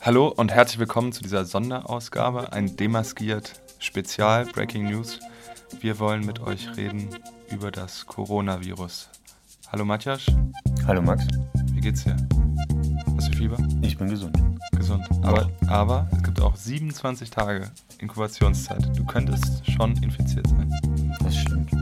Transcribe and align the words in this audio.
Hallo 0.00 0.28
und 0.28 0.52
herzlich 0.52 0.78
willkommen 0.78 1.12
zu 1.12 1.22
dieser 1.22 1.44
Sonderausgabe, 1.44 2.52
ein 2.52 2.76
demaskiert 2.76 3.60
Spezial 3.80 4.46
Breaking 4.46 4.88
News. 4.88 5.18
Wir 5.80 5.98
wollen 5.98 6.24
mit 6.24 6.40
euch 6.40 6.76
reden 6.76 7.08
über 7.50 7.72
das 7.72 8.06
Coronavirus. 8.06 9.10
Hallo 9.72 9.84
Matjasch. 9.84 10.26
Hallo 10.86 11.02
Max. 11.02 11.26
Wie 11.72 11.80
geht's 11.80 12.04
dir? 12.04 12.16
Hast 13.16 13.32
du 13.32 13.36
Fieber? 13.36 13.58
Ich 13.82 13.98
bin 13.98 14.08
gesund. 14.08 14.40
Gesund. 14.76 15.04
Aber, 15.22 15.50
aber 15.66 16.08
es 16.12 16.22
gibt 16.22 16.40
auch 16.40 16.54
27 16.54 17.28
Tage 17.30 17.68
Inkubationszeit. 17.98 18.96
Du 18.96 19.04
könntest 19.04 19.68
schon 19.68 20.00
infiziert 20.00 20.46
sein. 20.46 20.72
Das 21.24 21.36
stimmt. 21.36 21.72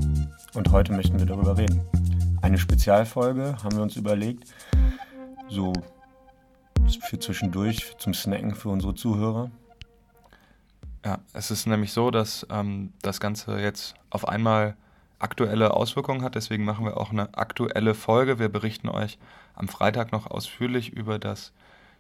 Und 0.55 0.73
heute 0.73 0.95
möchten 0.95 1.19
wir 1.19 1.27
darüber 1.27 1.59
reden. 1.59 1.83
Eine 2.41 2.57
Spezialfolge 2.57 3.57
haben 3.63 3.77
wir 3.77 3.83
uns 3.83 3.95
überlegt, 3.97 4.45
so 5.49 5.75
für 6.95 7.19
zwischendurch 7.19 7.97
zum 7.99 8.15
Snacken 8.15 8.55
für 8.55 8.69
unsere 8.69 8.95
Zuhörer. 8.95 9.51
Ja, 11.05 11.19
es 11.33 11.51
ist 11.51 11.67
nämlich 11.67 11.93
so, 11.93 12.11
dass 12.11 12.47
ähm, 12.51 12.93
das 13.03 13.21
Ganze 13.21 13.61
jetzt 13.61 13.95
auf 14.11 14.27
einmal 14.29 14.77
aktuelle 15.19 15.75
Auswirkungen 15.75 16.23
hat. 16.23 16.35
Deswegen 16.35 16.65
machen 16.65 16.85
wir 16.85 16.97
auch 16.97 17.11
eine 17.11 17.37
aktuelle 17.37 17.95
Folge. 17.95 18.39
Wir 18.39 18.49
berichten 18.49 18.89
euch 18.89 19.19
am 19.55 19.69
Freitag 19.69 20.13
noch 20.13 20.31
ausführlich 20.31 20.93
über 20.93 21.19
das 21.19 21.53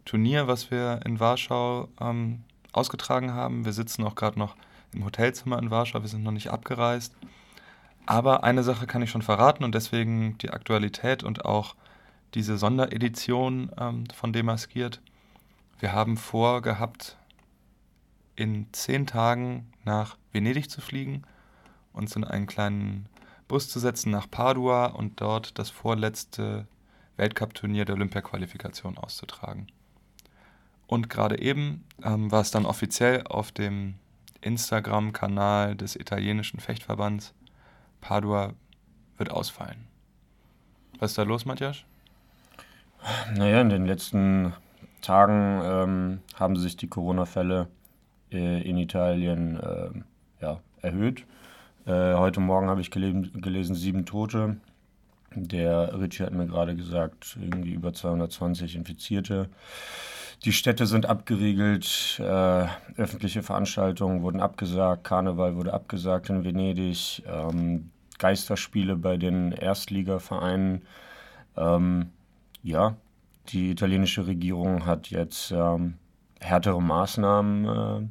Turnier, 0.04 0.46
was 0.46 0.70
wir 0.70 1.00
in 1.04 1.20
Warschau 1.20 1.88
ähm, 2.00 2.42
ausgetragen 2.72 3.32
haben. 3.32 3.64
Wir 3.64 3.72
sitzen 3.72 4.04
auch 4.04 4.14
gerade 4.14 4.38
noch 4.38 4.56
im 4.92 5.04
Hotelzimmer 5.04 5.58
in 5.58 5.70
Warschau. 5.70 6.02
Wir 6.02 6.08
sind 6.08 6.22
noch 6.22 6.32
nicht 6.32 6.50
abgereist. 6.50 7.14
Aber 8.06 8.44
eine 8.44 8.62
Sache 8.62 8.86
kann 8.86 9.02
ich 9.02 9.10
schon 9.10 9.22
verraten 9.22 9.64
und 9.64 9.74
deswegen 9.74 10.38
die 10.38 10.50
Aktualität 10.50 11.24
und 11.24 11.44
auch 11.44 11.74
diese 12.34 12.58
Sonderedition 12.58 13.70
ähm, 13.78 14.04
von 14.14 14.32
Demaskiert. 14.32 15.00
Wir 15.78 15.92
haben 15.92 16.16
vorgehabt, 16.16 17.16
in 18.34 18.66
zehn 18.72 19.06
Tagen 19.06 19.72
nach 19.84 20.16
Venedig 20.32 20.70
zu 20.70 20.80
fliegen, 20.80 21.22
uns 21.92 22.14
in 22.16 22.24
einen 22.24 22.46
kleinen 22.46 23.08
Bus 23.48 23.68
zu 23.68 23.78
setzen 23.78 24.10
nach 24.10 24.30
Padua 24.30 24.86
und 24.86 25.20
dort 25.20 25.58
das 25.58 25.70
vorletzte 25.70 26.66
Weltcup-Turnier 27.16 27.84
der 27.84 27.94
Olympia-Qualifikation 27.94 28.98
auszutragen. 28.98 29.68
Und 30.86 31.08
gerade 31.08 31.40
eben 31.40 31.84
ähm, 32.02 32.30
war 32.30 32.42
es 32.42 32.50
dann 32.50 32.66
offiziell 32.66 33.26
auf 33.26 33.52
dem 33.52 33.94
Instagram-Kanal 34.42 35.74
des 35.74 35.96
italienischen 35.96 36.60
Fechtverbands, 36.60 37.34
Padua 38.00 38.52
wird 39.16 39.30
ausfallen. 39.30 39.88
Was 40.98 41.12
ist 41.12 41.18
da 41.18 41.24
los, 41.24 41.44
Matthias? 41.44 41.84
Naja, 43.36 43.60
in 43.60 43.68
den 43.68 43.86
letzten 43.86 44.52
Tagen 45.00 45.60
ähm, 45.62 46.20
haben 46.34 46.56
sich 46.56 46.76
die 46.76 46.88
Corona-Fälle 46.88 47.68
äh, 48.32 48.68
in 48.68 48.76
Italien 48.78 49.60
äh, 49.60 49.90
ja, 50.42 50.60
erhöht. 50.82 51.24
Äh, 51.86 52.14
heute 52.14 52.40
Morgen 52.40 52.68
habe 52.68 52.80
ich 52.80 52.90
gelesen, 52.90 53.40
gelesen, 53.40 53.76
sieben 53.76 54.06
Tote. 54.06 54.56
Der 55.34 55.96
Ritchie 56.00 56.24
hat 56.24 56.32
mir 56.32 56.46
gerade 56.46 56.74
gesagt, 56.74 57.36
irgendwie 57.40 57.72
über 57.72 57.92
220 57.92 58.74
Infizierte. 58.74 59.50
Die 60.44 60.52
Städte 60.52 60.86
sind 60.86 61.06
abgeriegelt, 61.06 62.20
äh, 62.20 62.66
öffentliche 62.96 63.42
Veranstaltungen 63.42 64.22
wurden 64.22 64.40
abgesagt, 64.40 65.04
Karneval 65.04 65.54
wurde 65.54 65.72
abgesagt 65.72 66.28
in 66.30 66.44
Venedig, 66.44 67.22
ähm, 67.26 67.90
Geisterspiele 68.18 68.96
bei 68.96 69.16
den 69.16 69.52
Erstligavereinen. 69.52 70.82
Ähm, 71.56 72.10
ja, 72.66 72.96
die 73.48 73.70
italienische 73.70 74.26
Regierung 74.26 74.86
hat 74.86 75.10
jetzt 75.10 75.52
ähm, 75.52 75.94
härtere 76.40 76.82
Maßnahmen 76.82 77.64
äh, 77.64 78.08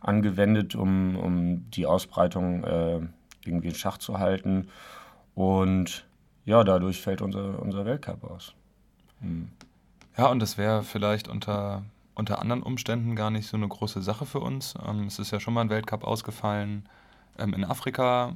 angewendet, 0.00 0.76
um, 0.76 1.16
um 1.16 1.70
die 1.70 1.84
Ausbreitung 1.84 2.62
äh, 2.62 3.00
irgendwie 3.44 3.68
in 3.68 3.74
Schach 3.74 3.98
zu 3.98 4.20
halten. 4.20 4.68
Und 5.34 6.06
ja, 6.44 6.62
dadurch 6.62 7.02
fällt 7.02 7.20
unser, 7.20 7.60
unser 7.60 7.84
Weltcup 7.84 8.22
aus. 8.22 8.54
Hm. 9.20 9.48
Ja, 10.16 10.26
und 10.26 10.38
das 10.38 10.56
wäre 10.56 10.84
vielleicht 10.84 11.26
unter, 11.26 11.82
unter 12.14 12.38
anderen 12.38 12.62
Umständen 12.62 13.16
gar 13.16 13.32
nicht 13.32 13.48
so 13.48 13.56
eine 13.56 13.66
große 13.66 14.02
Sache 14.02 14.24
für 14.24 14.38
uns. 14.38 14.74
Ähm, 14.86 15.08
es 15.08 15.18
ist 15.18 15.32
ja 15.32 15.40
schon 15.40 15.52
mal 15.52 15.62
ein 15.62 15.70
Weltcup 15.70 16.04
ausgefallen 16.04 16.88
ähm, 17.38 17.54
in 17.54 17.64
Afrika 17.64 18.34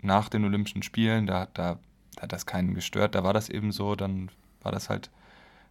nach 0.00 0.28
den 0.28 0.44
Olympischen 0.44 0.84
Spielen. 0.84 1.26
Da, 1.26 1.48
da, 1.54 1.78
da 2.14 2.22
hat 2.22 2.32
das 2.32 2.46
keinen 2.46 2.74
gestört. 2.74 3.16
Da 3.16 3.24
war 3.24 3.32
das 3.32 3.48
eben 3.48 3.72
so. 3.72 3.96
Dann 3.96 4.30
war 4.66 4.72
das 4.72 4.90
halt, 4.90 5.10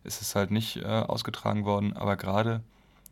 ist 0.06 0.22
es 0.22 0.36
halt 0.36 0.52
nicht 0.52 0.78
äh, 0.78 0.86
ausgetragen 0.86 1.66
worden. 1.66 1.92
Aber 1.98 2.16
gerade 2.16 2.62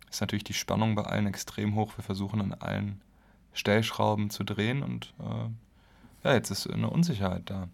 ist 0.09 0.21
natürlich 0.21 0.45
die 0.45 0.53
Spannung 0.53 0.95
bei 0.95 1.03
allen 1.03 1.27
extrem 1.27 1.75
hoch. 1.75 1.91
Wir 1.97 2.05
versuchen 2.05 2.39
an 2.39 2.53
allen 2.53 3.01
Stellschrauben 3.51 4.29
zu 4.29 4.45
drehen 4.45 4.81
und 4.81 5.13
äh, 5.19 6.27
ja, 6.27 6.33
jetzt 6.33 6.51
ist 6.51 6.71
eine 6.71 6.89
Unsicherheit 6.89 7.43
da. 7.45 7.67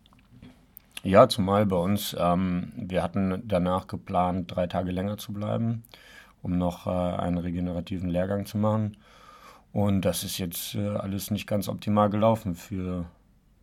Ja, 1.03 1.29
zumal 1.29 1.67
bei 1.67 1.75
uns, 1.75 2.15
ähm, 2.19 2.73
wir 2.75 3.03
hatten 3.03 3.43
danach 3.45 3.85
geplant, 3.85 4.53
drei 4.53 4.65
Tage 4.65 4.91
länger 4.91 5.17
zu 5.19 5.31
bleiben, 5.31 5.83
um 6.41 6.57
noch 6.57 6.87
äh, 6.87 6.89
einen 6.89 7.37
regenerativen 7.37 8.09
Lehrgang 8.09 8.47
zu 8.47 8.57
machen. 8.57 8.97
Und 9.71 10.01
das 10.01 10.23
ist 10.23 10.39
jetzt 10.39 10.73
äh, 10.73 10.87
alles 10.87 11.29
nicht 11.29 11.45
ganz 11.45 11.69
optimal 11.69 12.09
gelaufen 12.09 12.55
für 12.55 13.05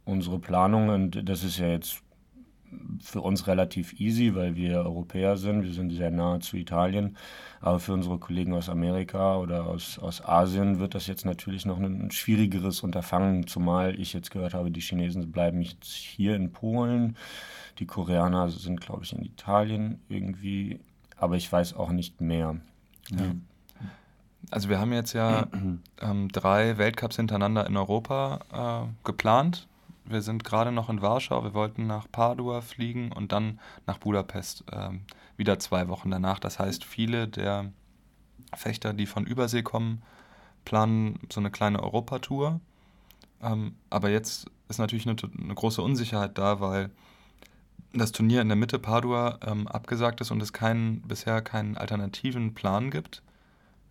unsere 0.05 0.39
Planung. 0.39 0.89
Und 0.89 1.29
das 1.29 1.43
ist 1.43 1.59
ja 1.59 1.67
jetzt 1.67 2.01
für 3.03 3.21
uns 3.21 3.47
relativ 3.47 3.99
easy, 4.01 4.35
weil 4.35 4.57
wir 4.57 4.79
Europäer 4.79 5.37
sind. 5.37 5.63
Wir 5.63 5.73
sind 5.73 5.91
sehr 5.91 6.11
nahe 6.11 6.41
zu 6.41 6.57
Italien. 6.57 7.17
Aber 7.61 7.81
für 7.81 7.93
unsere 7.93 8.19
Kollegen 8.19 8.55
aus 8.55 8.69
Amerika 8.69 9.37
oder 9.37 9.67
aus, 9.67 9.99
aus 9.99 10.25
Asien 10.25 10.79
wird 10.79 10.95
das 10.95 11.07
jetzt 11.07 11.25
natürlich 11.25 11.67
noch 11.67 11.79
ein 11.79 12.11
schwierigeres 12.11 12.83
Unterfangen, 12.83 13.47
zumal 13.47 13.99
ich 13.99 14.13
jetzt 14.13 14.31
gehört 14.31 14.55
habe, 14.55 14.71
die 14.71 14.81
Chinesen 14.81 15.33
bleiben 15.33 15.63
jetzt 15.63 15.87
hier 15.87 16.37
in 16.37 16.53
Polen. 16.53 17.17
Die 17.79 17.87
Koreaner 17.87 18.49
sind, 18.49 18.81
glaube 18.81 19.05
ich, 19.05 19.13
in 19.13 19.23
Italien 19.23 20.01
irgendwie. 20.09 20.81
Aber 21.17 21.37
ich 21.37 21.51
weiß 21.51 21.75
auch 21.75 21.91
nicht 21.91 22.21
mehr. 22.21 22.57
Ja. 23.11 23.35
Also 24.51 24.69
wir 24.69 24.79
haben 24.79 24.93
jetzt 24.93 25.13
ja 25.13 25.49
ähm, 26.01 26.29
drei 26.33 26.79
Weltcups 26.79 27.17
hintereinander 27.17 27.67
in 27.67 27.77
Europa 27.77 28.87
äh, 28.87 29.05
geplant 29.05 29.67
wir 30.09 30.23
sind 30.23 30.45
gerade 30.45 30.73
noch 30.73 30.89
in 30.89 31.03
Warschau. 31.03 31.43
Wir 31.45 31.55
wollten 31.55 31.87
nach 31.87 32.07
Padua 32.11 32.61
fliegen 32.61 33.13
und 33.13 33.33
dann 33.33 33.61
nach 33.87 33.99
Budapest 33.99 34.65
ähm, 34.73 35.03
wieder 35.37 35.59
zwei 35.59 35.89
Wochen 35.89 36.11
danach. 36.11 36.39
Das 36.39 36.59
heißt, 36.59 36.85
viele 36.85 37.29
der 37.29 37.73
Fechter, 38.55 38.93
die 38.93 39.07
von 39.07 39.27
Übersee 39.27 39.63
kommen, 39.63 40.03
planen 40.65 41.19
so 41.33 41.41
eine 41.41 41.51
kleine 41.51 41.83
Europatour. 41.83 42.61
Ähm, 43.43 43.77
aber 43.91 44.11
jetzt 44.11 44.51
ist 44.69 44.79
natürlich 44.79 45.07
eine, 45.07 45.17
eine, 45.39 45.55
große 45.55 45.83
Unsicherheit 45.83 46.39
da, 46.39 46.61
weil 46.61 46.91
das 47.93 48.13
Turnier 48.13 48.43
in 48.43 48.49
der 48.49 48.57
Mitte 48.57 48.79
Padua 48.79 49.39
ähm, 49.47 49.69
abgesagt 49.69 50.21
ist 50.21 50.31
und 50.31 50.43
es 50.43 50.53
keinen, 50.53 51.03
bisher 51.03 51.43
keinen 51.43 51.77
alternativen 51.77 52.55
Plan 52.55 52.91
gibt. 52.91 53.23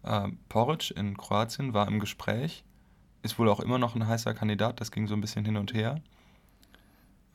Äh, 0.04 0.30
Poric 0.50 0.92
in 0.92 1.18
Kroatien 1.18 1.74
war 1.74 1.88
im 1.88 2.00
Gespräch 2.00 2.64
ist 3.26 3.40
wohl 3.40 3.50
auch 3.50 3.60
immer 3.60 3.80
noch 3.80 3.96
ein 3.96 4.08
heißer 4.08 4.34
Kandidat, 4.34 4.80
das 4.80 4.92
ging 4.92 5.08
so 5.08 5.16
ein 5.16 5.22
bisschen 5.22 5.44
hin 5.44 5.58
und 5.58 5.74
her. 5.74 6.00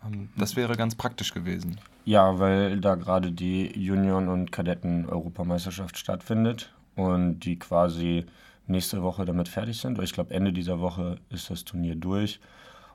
Ähm, 0.05 0.31
das 0.37 0.57
wäre 0.57 0.77
ganz 0.77 0.95
praktisch 0.95 1.35
gewesen. 1.35 1.79
Ja, 2.05 2.39
weil 2.39 2.81
da 2.81 2.95
gerade 2.95 3.33
die 3.33 3.67
Junioren- 3.79 4.29
und 4.29 4.53
Kadetten-Europameisterschaft 4.53 5.99
stattfindet 5.99 6.73
und 6.95 7.41
die 7.41 7.59
quasi 7.59 8.25
nächste 8.67 9.03
Woche 9.03 9.25
damit 9.25 9.49
fertig 9.49 9.81
sind. 9.81 9.99
Ich 9.99 10.13
glaube, 10.13 10.33
Ende 10.33 10.53
dieser 10.53 10.81
Woche 10.81 11.17
ist 11.29 11.51
das 11.51 11.65
Turnier 11.65 11.97
durch 11.97 12.41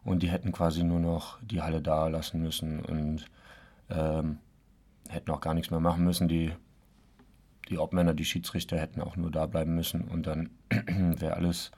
und 0.04 0.24
die 0.24 0.30
hätten 0.30 0.52
quasi 0.52 0.84
nur 0.84 1.00
noch 1.00 1.38
die 1.42 1.62
Halle 1.62 1.82
da 1.82 2.08
lassen 2.08 2.42
müssen 2.42 2.80
und 2.80 3.26
ähm, 3.90 4.40
hätten 5.10 5.32
auch 5.32 5.42
gar 5.42 5.54
nichts 5.54 5.70
mehr 5.70 5.82
machen 5.82 6.04
müssen. 6.04 6.28
Die, 6.28 6.54
die 7.70 7.78
Obmänner, 7.78 8.14
die 8.14 8.26
Schiedsrichter 8.26 8.78
hätten 8.78 9.02
auch 9.02 9.18
nur 9.18 9.32
da 9.32 9.46
bleiben 9.46 9.76
müssen 9.76 10.06
und 10.06 10.26
dann 10.28 10.50
wäre 10.70 11.36
alles 11.36 11.72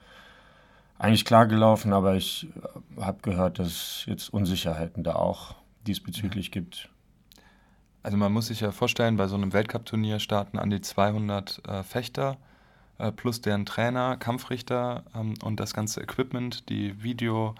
eigentlich 0.98 1.24
klar 1.24 1.46
gelaufen, 1.46 1.92
aber 1.92 2.16
ich 2.16 2.48
äh, 2.96 3.00
habe 3.00 3.18
gehört, 3.22 3.58
dass 3.58 3.68
es 3.68 4.04
jetzt 4.06 4.32
Unsicherheiten 4.32 5.04
da 5.04 5.14
auch 5.14 5.54
diesbezüglich 5.86 6.50
gibt. 6.50 6.90
Also 8.02 8.16
man 8.16 8.32
muss 8.32 8.46
sich 8.46 8.60
ja 8.60 8.72
vorstellen, 8.72 9.16
bei 9.16 9.26
so 9.26 9.36
einem 9.36 9.52
Weltcup-Turnier 9.52 10.18
starten 10.20 10.58
an 10.58 10.70
die 10.70 10.80
200 10.80 11.62
äh, 11.66 11.82
Fechter 11.82 12.36
äh, 12.98 13.12
plus 13.12 13.40
deren 13.40 13.66
Trainer, 13.66 14.16
Kampfrichter 14.16 15.04
ähm, 15.14 15.34
und 15.42 15.60
das 15.60 15.74
ganze 15.74 16.00
Equipment, 16.00 16.68
die 16.68 17.02
Video, 17.02 17.54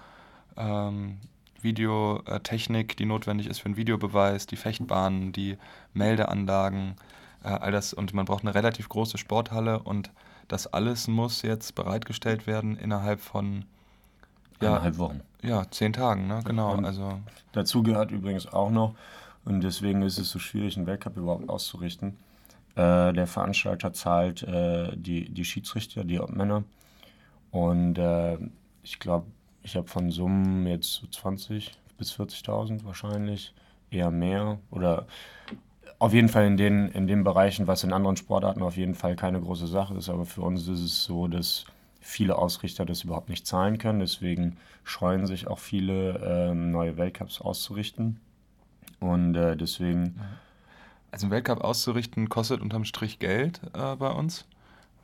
ähm, 0.57 1.19
Videotechnik, 1.61 2.97
die 2.97 3.05
notwendig 3.05 3.49
ist 3.49 3.59
für 3.61 3.67
einen 3.67 3.77
Videobeweis, 3.77 4.47
die 4.47 4.57
Fechtbahnen, 4.57 5.33
die 5.33 5.57
Meldeanlagen, 5.93 6.97
äh, 7.43 7.49
all 7.49 7.73
das. 7.73 7.93
Und 7.93 8.15
man 8.15 8.27
braucht 8.27 8.43
eine 8.43 8.55
relativ 8.55 8.89
große 8.89 9.19
Sporthalle 9.19 9.81
und 9.81 10.11
das 10.49 10.67
alles 10.67 11.09
muss 11.09 11.43
jetzt 11.43 11.75
bereitgestellt 11.75 12.47
werden 12.47 12.77
innerhalb 12.77 13.21
von 13.21 13.65
ja, 14.61 14.71
eineinhalb 14.71 14.99
Wochen. 14.99 15.21
Ja, 15.43 15.71
zehn 15.71 15.93
Tagen, 15.93 16.27
ne? 16.27 16.43
genau. 16.45 16.73
Und 16.73 16.85
also. 16.85 17.21
Dazu 17.53 17.83
gehört 17.83 18.11
übrigens 18.11 18.47
auch 18.47 18.71
noch, 18.71 18.95
und 19.45 19.61
deswegen 19.61 20.03
ist 20.03 20.19
es 20.19 20.31
so 20.31 20.39
schwierig, 20.39 20.77
einen 20.77 20.87
Weltcup 20.87 21.17
überhaupt 21.17 21.49
auszurichten, 21.49 22.17
Äh, 22.75 23.13
der 23.13 23.27
Veranstalter 23.27 23.93
zahlt 23.93 24.45
äh, 24.45 24.97
die, 24.97 25.29
die 25.31 25.45
Schiedsrichter, 25.45 26.05
die 26.05 26.21
Obmänner. 26.21 26.63
Und 27.51 27.99
äh, 27.99 28.39
ich 28.85 29.01
glaube, 29.01 29.27
ich 29.63 29.75
habe 29.75 29.89
von 29.89 30.11
Summen 30.13 30.65
jetzt 30.67 30.93
so 30.93 31.07
20 31.09 31.73
bis 31.97 32.13
40.000 32.13 32.85
wahrscheinlich, 32.85 33.53
eher 33.91 34.11
mehr. 34.13 34.59
Oder 34.71 35.07
auf 35.99 36.13
jeden 36.15 36.29
Fall 36.29 36.47
in 36.47 36.57
den, 36.57 36.89
in 36.89 37.07
den 37.07 37.25
Bereichen, 37.25 37.67
was 37.67 37.85
in 37.85 37.93
anderen 37.93 38.17
Sportarten 38.17 38.63
auf 38.63 38.77
jeden 38.77 38.95
Fall 38.95 39.17
keine 39.17 39.41
große 39.41 39.67
Sache 39.67 39.95
ist. 39.95 40.09
Aber 40.09 40.27
für 40.27 40.43
uns 40.43 40.69
ist 40.69 40.81
es 40.81 41.05
so, 41.05 41.27
dass 41.27 41.65
viele 42.01 42.37
Ausrichter 42.39 42.85
das 42.85 43.03
überhaupt 43.05 43.29
nicht 43.29 43.47
zahlen 43.47 43.79
können. 43.79 44.01
Deswegen 44.01 44.57
scheuen 44.85 45.27
sich 45.27 45.49
auch 45.49 45.59
viele, 45.59 46.51
ähm, 46.51 46.71
neue 46.71 46.97
Weltcups 46.97 47.41
auszurichten. 47.41 48.21
Und 49.01 49.35
äh, 49.35 49.57
deswegen. 49.57 50.21
Also 51.11 51.27
ein 51.27 51.31
Weltcup 51.31 51.63
auszurichten 51.63 52.29
kostet 52.29 52.61
unterm 52.61 52.85
Strich 52.85 53.19
Geld 53.19 53.61
äh, 53.73 53.97
bei 53.97 54.11
uns, 54.11 54.47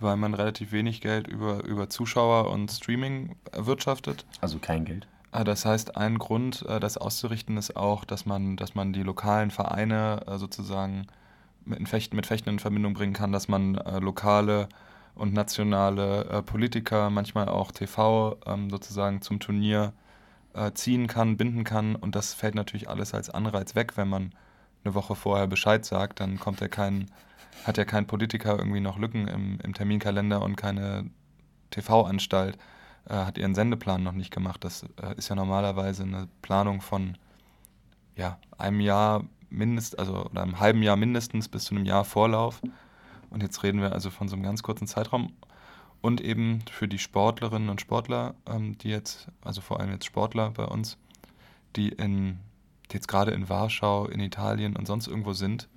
weil 0.00 0.16
man 0.16 0.34
relativ 0.34 0.70
wenig 0.72 1.00
Geld 1.00 1.26
über, 1.26 1.64
über 1.64 1.88
Zuschauer 1.88 2.50
und 2.50 2.70
Streaming 2.70 3.36
erwirtschaftet. 3.52 4.26
Also 4.40 4.58
kein 4.58 4.84
Geld. 4.84 5.06
Äh, 5.34 5.44
das 5.44 5.66
heißt, 5.66 5.96
ein 5.96 6.18
Grund, 6.18 6.64
äh, 6.68 6.80
das 6.80 6.96
auszurichten, 6.96 7.56
ist 7.56 7.76
auch, 7.76 8.04
dass 8.04 8.26
man, 8.26 8.56
dass 8.56 8.74
man 8.74 8.92
die 8.92 9.02
lokalen 9.02 9.50
Vereine 9.50 10.22
äh, 10.26 10.38
sozusagen 10.38 11.06
mit 11.64 11.88
Fechten, 11.88 12.16
mit 12.16 12.26
Fechten 12.26 12.50
in 12.50 12.58
Verbindung 12.58 12.94
bringen 12.94 13.14
kann, 13.14 13.32
dass 13.32 13.48
man 13.48 13.74
lokale 14.00 14.68
und 15.14 15.32
nationale 15.32 16.42
Politiker, 16.44 17.08
manchmal 17.08 17.48
auch 17.48 17.72
TV 17.72 18.36
ähm, 18.44 18.68
sozusagen 18.68 19.22
zum 19.22 19.40
Turnier 19.40 19.94
ziehen 20.74 21.06
kann, 21.06 21.38
binden 21.38 21.64
kann. 21.64 21.96
Und 21.96 22.16
das 22.16 22.34
fällt 22.34 22.54
natürlich 22.54 22.90
alles 22.90 23.14
als 23.14 23.30
Anreiz 23.30 23.74
weg, 23.74 23.96
wenn 23.96 24.08
man 24.08 24.34
eine 24.84 24.94
Woche 24.94 25.14
vorher 25.14 25.46
Bescheid 25.46 25.86
sagt, 25.86 26.20
dann 26.20 26.38
kommt 26.38 26.60
ja 26.60 26.68
kein, 26.68 27.10
hat 27.64 27.78
ja 27.78 27.86
kein 27.86 28.06
Politiker 28.06 28.58
irgendwie 28.58 28.80
noch 28.80 28.98
Lücken 28.98 29.26
im, 29.26 29.58
im 29.62 29.72
Terminkalender 29.72 30.42
und 30.42 30.56
keine 30.56 31.08
TV-Anstalt 31.70 32.58
äh, 33.08 33.14
hat 33.14 33.38
ihren 33.38 33.54
Sendeplan 33.54 34.02
noch 34.02 34.12
nicht 34.12 34.30
gemacht. 34.30 34.64
Das 34.64 34.84
äh, 35.02 35.14
ist 35.16 35.28
ja 35.28 35.34
normalerweise 35.34 36.02
eine 36.02 36.28
Planung 36.42 36.80
von 36.80 37.16
ja, 38.16 38.38
einem 38.58 38.80
Jahr 38.80 39.24
mindestens, 39.50 39.98
also 39.98 40.26
oder 40.26 40.42
einem 40.42 40.60
halben 40.60 40.82
Jahr 40.82 40.96
mindestens 40.96 41.48
bis 41.48 41.64
zu 41.64 41.74
einem 41.74 41.84
Jahr 41.84 42.04
Vorlauf. 42.04 42.62
Und 43.30 43.42
jetzt 43.42 43.62
reden 43.62 43.80
wir 43.80 43.92
also 43.92 44.10
von 44.10 44.28
so 44.28 44.36
einem 44.36 44.44
ganz 44.44 44.62
kurzen 44.62 44.86
Zeitraum. 44.86 45.32
Und 46.00 46.20
eben 46.20 46.62
für 46.70 46.86
die 46.86 46.98
Sportlerinnen 46.98 47.70
und 47.70 47.80
Sportler, 47.80 48.34
ähm, 48.46 48.76
die 48.78 48.90
jetzt, 48.90 49.28
also 49.42 49.60
vor 49.60 49.80
allem 49.80 49.90
jetzt 49.90 50.04
Sportler 50.04 50.50
bei 50.50 50.64
uns, 50.64 50.98
die 51.76 51.88
in 51.88 52.38
die 52.90 52.96
jetzt 52.96 53.08
gerade 53.08 53.30
in 53.32 53.48
Warschau, 53.48 54.06
in 54.06 54.20
Italien 54.20 54.76
und 54.76 54.86
sonst 54.86 55.06
irgendwo 55.06 55.32
sind, 55.32 55.68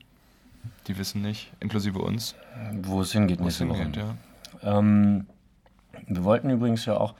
die 0.88 0.98
wissen 0.98 1.22
nicht, 1.22 1.54
inklusive 1.60 2.00
uns, 2.00 2.36
wo 2.82 3.02
es 3.02 3.12
hingeht, 3.12 3.40
wo 3.40 3.48
es 3.48 3.58
hingeht, 3.58 3.96
ja. 3.96 4.16
Ähm, 4.62 5.28
wir 6.08 6.24
wollten 6.24 6.50
übrigens 6.50 6.86
ja 6.86 6.98
auch 6.98 7.16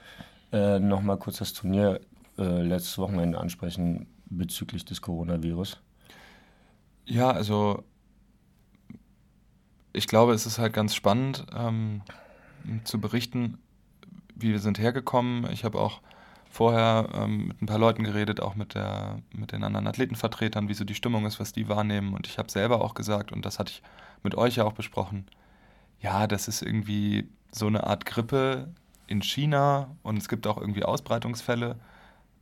äh, 0.52 0.78
noch 0.78 1.02
mal 1.02 1.16
kurz 1.16 1.38
das 1.38 1.52
Turnier 1.52 2.00
äh, 2.38 2.62
letztes 2.62 2.98
Wochenende 2.98 3.38
ansprechen 3.38 4.06
bezüglich 4.26 4.84
des 4.84 5.02
Coronavirus. 5.02 5.80
Ja, 7.06 7.30
also 7.30 7.84
ich 9.92 10.06
glaube, 10.06 10.32
es 10.32 10.46
ist 10.46 10.58
halt 10.58 10.72
ganz 10.72 10.94
spannend 10.94 11.46
ähm, 11.56 12.02
zu 12.84 13.00
berichten, 13.00 13.58
wie 14.34 14.50
wir 14.50 14.60
sind 14.60 14.78
hergekommen. 14.78 15.50
Ich 15.50 15.64
habe 15.64 15.80
auch 15.80 16.00
vorher 16.50 17.08
ähm, 17.14 17.48
mit 17.48 17.62
ein 17.62 17.66
paar 17.66 17.78
Leuten 17.78 18.04
geredet, 18.04 18.40
auch 18.40 18.54
mit, 18.54 18.74
der, 18.74 19.20
mit 19.32 19.52
den 19.52 19.64
anderen 19.64 19.86
Athletenvertretern, 19.86 20.68
wie 20.68 20.74
so 20.74 20.84
die 20.84 20.94
Stimmung 20.94 21.26
ist, 21.26 21.40
was 21.40 21.52
die 21.52 21.68
wahrnehmen. 21.68 22.14
Und 22.14 22.26
ich 22.26 22.38
habe 22.38 22.50
selber 22.50 22.82
auch 22.82 22.94
gesagt, 22.94 23.32
und 23.32 23.44
das 23.44 23.58
hatte 23.58 23.72
ich 23.72 23.82
mit 24.22 24.34
euch 24.34 24.56
ja 24.56 24.64
auch 24.64 24.72
besprochen, 24.72 25.26
ja, 26.00 26.26
das 26.26 26.48
ist 26.48 26.62
irgendwie 26.62 27.28
so 27.50 27.66
eine 27.66 27.84
Art 27.84 28.04
Grippe 28.06 28.68
in 29.06 29.22
China 29.22 29.96
und 30.02 30.16
es 30.16 30.28
gibt 30.28 30.46
auch 30.46 30.58
irgendwie 30.58 30.84
Ausbreitungsfälle. 30.84 31.76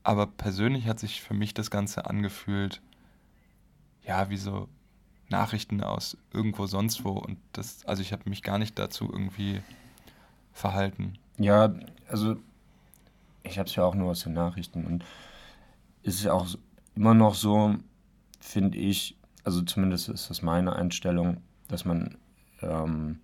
Aber 0.02 0.26
persönlich 0.26 0.86
hat 0.86 1.00
sich 1.00 1.20
für 1.20 1.34
mich 1.34 1.54
das 1.54 1.70
Ganze 1.70 2.06
angefühlt, 2.06 2.80
ja, 4.04 4.30
wie 4.30 4.36
so 4.36 4.68
Nachrichten 5.28 5.82
aus 5.82 6.16
irgendwo 6.32 6.66
sonst 6.66 7.04
wo. 7.04 7.10
Und 7.10 7.38
das, 7.52 7.84
also 7.86 8.02
ich 8.02 8.12
habe 8.12 8.28
mich 8.28 8.42
gar 8.42 8.58
nicht 8.58 8.78
dazu 8.78 9.10
irgendwie 9.10 9.62
verhalten. 10.52 11.18
Ja, 11.38 11.74
also 12.08 12.36
ich 13.42 13.58
habe 13.58 13.68
es 13.68 13.74
ja 13.74 13.84
auch 13.84 13.94
nur 13.94 14.10
aus 14.10 14.22
den 14.22 14.32
Nachrichten 14.32 14.84
und 14.84 15.04
es 16.02 16.20
ist 16.20 16.28
auch 16.28 16.46
immer 16.94 17.14
noch 17.14 17.34
so, 17.34 17.74
finde 18.40 18.78
ich, 18.78 19.16
also 19.44 19.62
zumindest 19.62 20.08
ist 20.08 20.30
das 20.30 20.42
meine 20.42 20.74
Einstellung, 20.74 21.38
dass 21.68 21.84
man 21.84 22.16
ähm, 22.62 23.20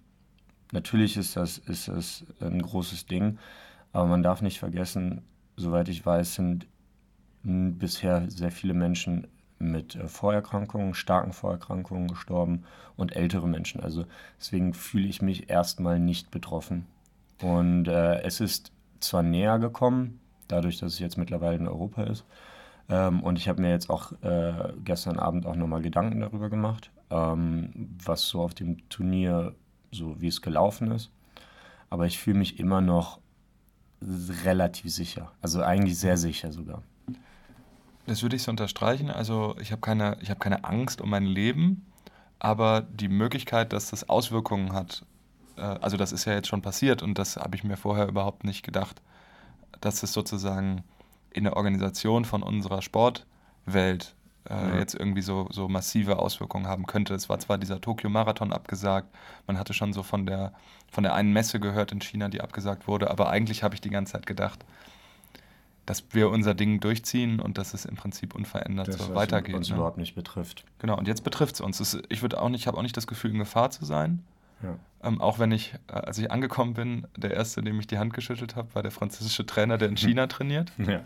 Natürlich 0.72 1.16
ist 1.16 1.36
das, 1.36 1.58
ist 1.58 1.88
das 1.88 2.24
ein 2.40 2.60
großes 2.60 3.06
Ding, 3.06 3.38
aber 3.92 4.06
man 4.06 4.22
darf 4.22 4.42
nicht 4.42 4.58
vergessen, 4.58 5.22
soweit 5.56 5.88
ich 5.88 6.04
weiß, 6.04 6.34
sind 6.34 6.66
bisher 7.42 8.30
sehr 8.30 8.50
viele 8.50 8.74
Menschen 8.74 9.28
mit 9.58 9.96
äh, 9.96 10.08
Vorerkrankungen, 10.08 10.94
starken 10.94 11.32
Vorerkrankungen 11.32 12.08
gestorben 12.08 12.64
und 12.96 13.14
ältere 13.14 13.48
Menschen. 13.48 13.80
Also 13.80 14.06
deswegen 14.38 14.74
fühle 14.74 15.08
ich 15.08 15.22
mich 15.22 15.50
erstmal 15.50 15.98
nicht 16.00 16.30
betroffen. 16.30 16.86
Und 17.40 17.88
äh, 17.88 18.22
es 18.22 18.40
ist 18.40 18.72
zwar 19.00 19.22
näher 19.22 19.58
gekommen, 19.58 20.20
dadurch, 20.48 20.78
dass 20.78 20.94
es 20.94 20.98
jetzt 20.98 21.18
mittlerweile 21.18 21.56
in 21.56 21.68
Europa 21.68 22.04
ist. 22.04 22.24
Ähm, 22.88 23.22
und 23.22 23.38
ich 23.38 23.48
habe 23.48 23.62
mir 23.62 23.70
jetzt 23.70 23.90
auch 23.90 24.12
äh, 24.22 24.72
gestern 24.84 25.18
Abend 25.18 25.46
auch 25.46 25.56
nochmal 25.56 25.82
Gedanken 25.82 26.20
darüber 26.20 26.50
gemacht, 26.50 26.90
ähm, 27.10 27.70
was 28.04 28.28
so 28.28 28.42
auf 28.42 28.54
dem 28.54 28.88
Turnier 28.88 29.54
so 29.92 30.20
wie 30.20 30.28
es 30.28 30.42
gelaufen 30.42 30.90
ist. 30.90 31.10
Aber 31.90 32.06
ich 32.06 32.18
fühle 32.18 32.38
mich 32.38 32.58
immer 32.58 32.80
noch 32.80 33.20
relativ 34.44 34.92
sicher. 34.92 35.30
Also 35.40 35.62
eigentlich 35.62 35.98
sehr 35.98 36.16
sicher 36.16 36.52
sogar. 36.52 36.82
Das 38.06 38.22
würde 38.22 38.34
ich 38.34 38.42
so 38.42 38.50
unterstreichen. 38.50 39.10
Also 39.10 39.54
ich 39.60 39.70
habe 39.70 39.80
keine, 39.80 40.18
hab 40.28 40.40
keine 40.40 40.64
Angst 40.64 41.00
um 41.00 41.10
mein 41.10 41.24
Leben, 41.24 41.86
aber 42.40 42.80
die 42.80 43.08
Möglichkeit, 43.08 43.72
dass 43.72 43.90
das 43.90 44.08
Auswirkungen 44.08 44.72
hat, 44.72 45.04
äh, 45.56 45.60
also 45.60 45.96
das 45.96 46.10
ist 46.10 46.24
ja 46.24 46.32
jetzt 46.32 46.48
schon 46.48 46.62
passiert 46.62 47.02
und 47.02 47.18
das 47.18 47.36
habe 47.36 47.54
ich 47.54 47.62
mir 47.62 47.76
vorher 47.76 48.08
überhaupt 48.08 48.42
nicht 48.42 48.64
gedacht, 48.64 49.00
dass 49.80 50.02
es 50.02 50.12
sozusagen 50.12 50.82
in 51.30 51.44
der 51.44 51.56
Organisation 51.56 52.24
von 52.24 52.42
unserer 52.42 52.82
Sportwelt 52.82 54.14
äh, 54.48 54.54
ja. 54.54 54.78
jetzt 54.78 54.94
irgendwie 54.94 55.22
so, 55.22 55.48
so 55.50 55.68
massive 55.68 56.18
Auswirkungen 56.18 56.66
haben 56.66 56.86
könnte. 56.86 57.14
Es 57.14 57.28
war 57.28 57.38
zwar 57.38 57.58
dieser 57.58 57.80
Tokio-Marathon 57.80 58.52
abgesagt, 58.52 59.08
man 59.46 59.58
hatte 59.58 59.74
schon 59.74 59.92
so 59.92 60.02
von 60.02 60.26
der, 60.26 60.52
von 60.90 61.04
der 61.04 61.14
einen 61.14 61.32
Messe 61.32 61.60
gehört 61.60 61.92
in 61.92 62.00
China, 62.00 62.28
die 62.28 62.40
abgesagt 62.40 62.88
wurde, 62.88 63.10
aber 63.10 63.30
eigentlich 63.30 63.62
habe 63.62 63.74
ich 63.74 63.80
die 63.80 63.90
ganze 63.90 64.12
Zeit 64.12 64.26
gedacht, 64.26 64.64
dass 65.86 66.04
wir 66.12 66.30
unser 66.30 66.54
Ding 66.54 66.80
durchziehen 66.80 67.40
und 67.40 67.58
dass 67.58 67.74
es 67.74 67.84
im 67.84 67.96
Prinzip 67.96 68.34
unverändert 68.34 68.88
das 68.88 68.98
so 68.98 69.14
weitergeht. 69.14 69.54
uns 69.54 69.68
ne? 69.68 69.76
überhaupt 69.76 69.98
nicht 69.98 70.14
betrifft. 70.14 70.64
Genau, 70.78 70.96
und 70.96 71.08
jetzt 71.08 71.24
betrifft 71.24 71.56
es 71.56 71.60
uns. 71.60 71.78
Das, 71.78 71.98
ich 72.08 72.22
würde 72.22 72.40
auch 72.40 72.48
nicht, 72.48 72.66
habe 72.66 72.78
auch 72.78 72.82
nicht 72.82 72.96
das 72.96 73.06
Gefühl, 73.06 73.32
in 73.32 73.38
Gefahr 73.38 73.70
zu 73.70 73.84
sein. 73.84 74.22
Ja. 74.62 74.76
Ähm, 75.02 75.20
auch 75.20 75.40
wenn 75.40 75.50
ich, 75.50 75.74
äh, 75.88 75.94
als 75.94 76.18
ich 76.18 76.30
angekommen 76.30 76.74
bin, 76.74 77.06
der 77.16 77.32
erste, 77.32 77.62
dem 77.62 77.80
ich 77.80 77.88
die 77.88 77.98
Hand 77.98 78.14
geschüttelt 78.14 78.54
habe, 78.54 78.72
war 78.74 78.82
der 78.82 78.92
französische 78.92 79.44
Trainer, 79.44 79.76
der 79.76 79.88
in 79.88 79.96
China 79.96 80.28
trainiert. 80.28 80.72
Ja. 80.78 81.00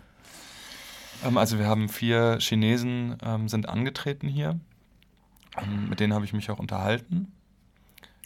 Ähm, 1.25 1.39
also 1.39 1.59
wir 1.59 1.67
haben 1.67 1.89
vier 1.89 2.39
Chinesen 2.41 3.17
ähm, 3.23 3.49
sind 3.49 3.69
angetreten 3.69 4.29
hier. 4.29 4.59
Ähm, 5.57 5.89
mit 5.89 6.01
denen 6.01 6.15
habe 6.15 6.25
ich 6.25 6.33
mich 6.33 6.51
auch 6.51 6.59
unterhalten. 6.59 7.33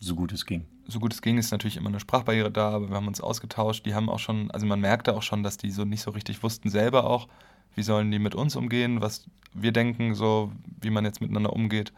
So 0.01 0.15
gut 0.15 0.33
es 0.33 0.47
ging. 0.47 0.65
So 0.87 0.99
gut 0.99 1.13
es 1.13 1.23
ging, 1.23 1.39
ist 1.39 1.53
natürlich 1.53 1.77
immer 1.77 1.91
eine 1.91 2.01
Sprachbarriere 2.01 2.51
da, 2.51 2.71
aber 2.71 2.89
wir 2.89 2.97
haben 2.97 3.07
uns 3.07 3.21
ausgetauscht. 3.21 3.87
Die 3.87 3.95
haben 3.95 4.09
auch 4.09 4.19
schon, 4.19 4.51
also 4.51 4.67
man 4.67 4.81
merkte 4.81 5.15
auch 5.15 5.23
schon, 5.23 5.43
dass 5.43 5.57
die 5.57 5.71
so 5.71 5.85
nicht 5.85 6.01
so 6.01 6.11
richtig 6.11 6.43
wussten 6.43 6.71
selber 6.71 7.05
auch, 7.05 7.29
wie 7.75 7.83
sollen 7.83 8.11
die 8.11 8.19
mit 8.19 8.35
uns 8.35 8.57
umgehen, 8.57 9.01
was 9.01 9.27
wir 9.53 9.73
denken, 9.73 10.15
so 10.15 10.53
wie 10.81 10.91
man 10.91 11.05
jetzt 11.05 11.21
miteinander 11.21 11.53
umgeht. 11.53 11.93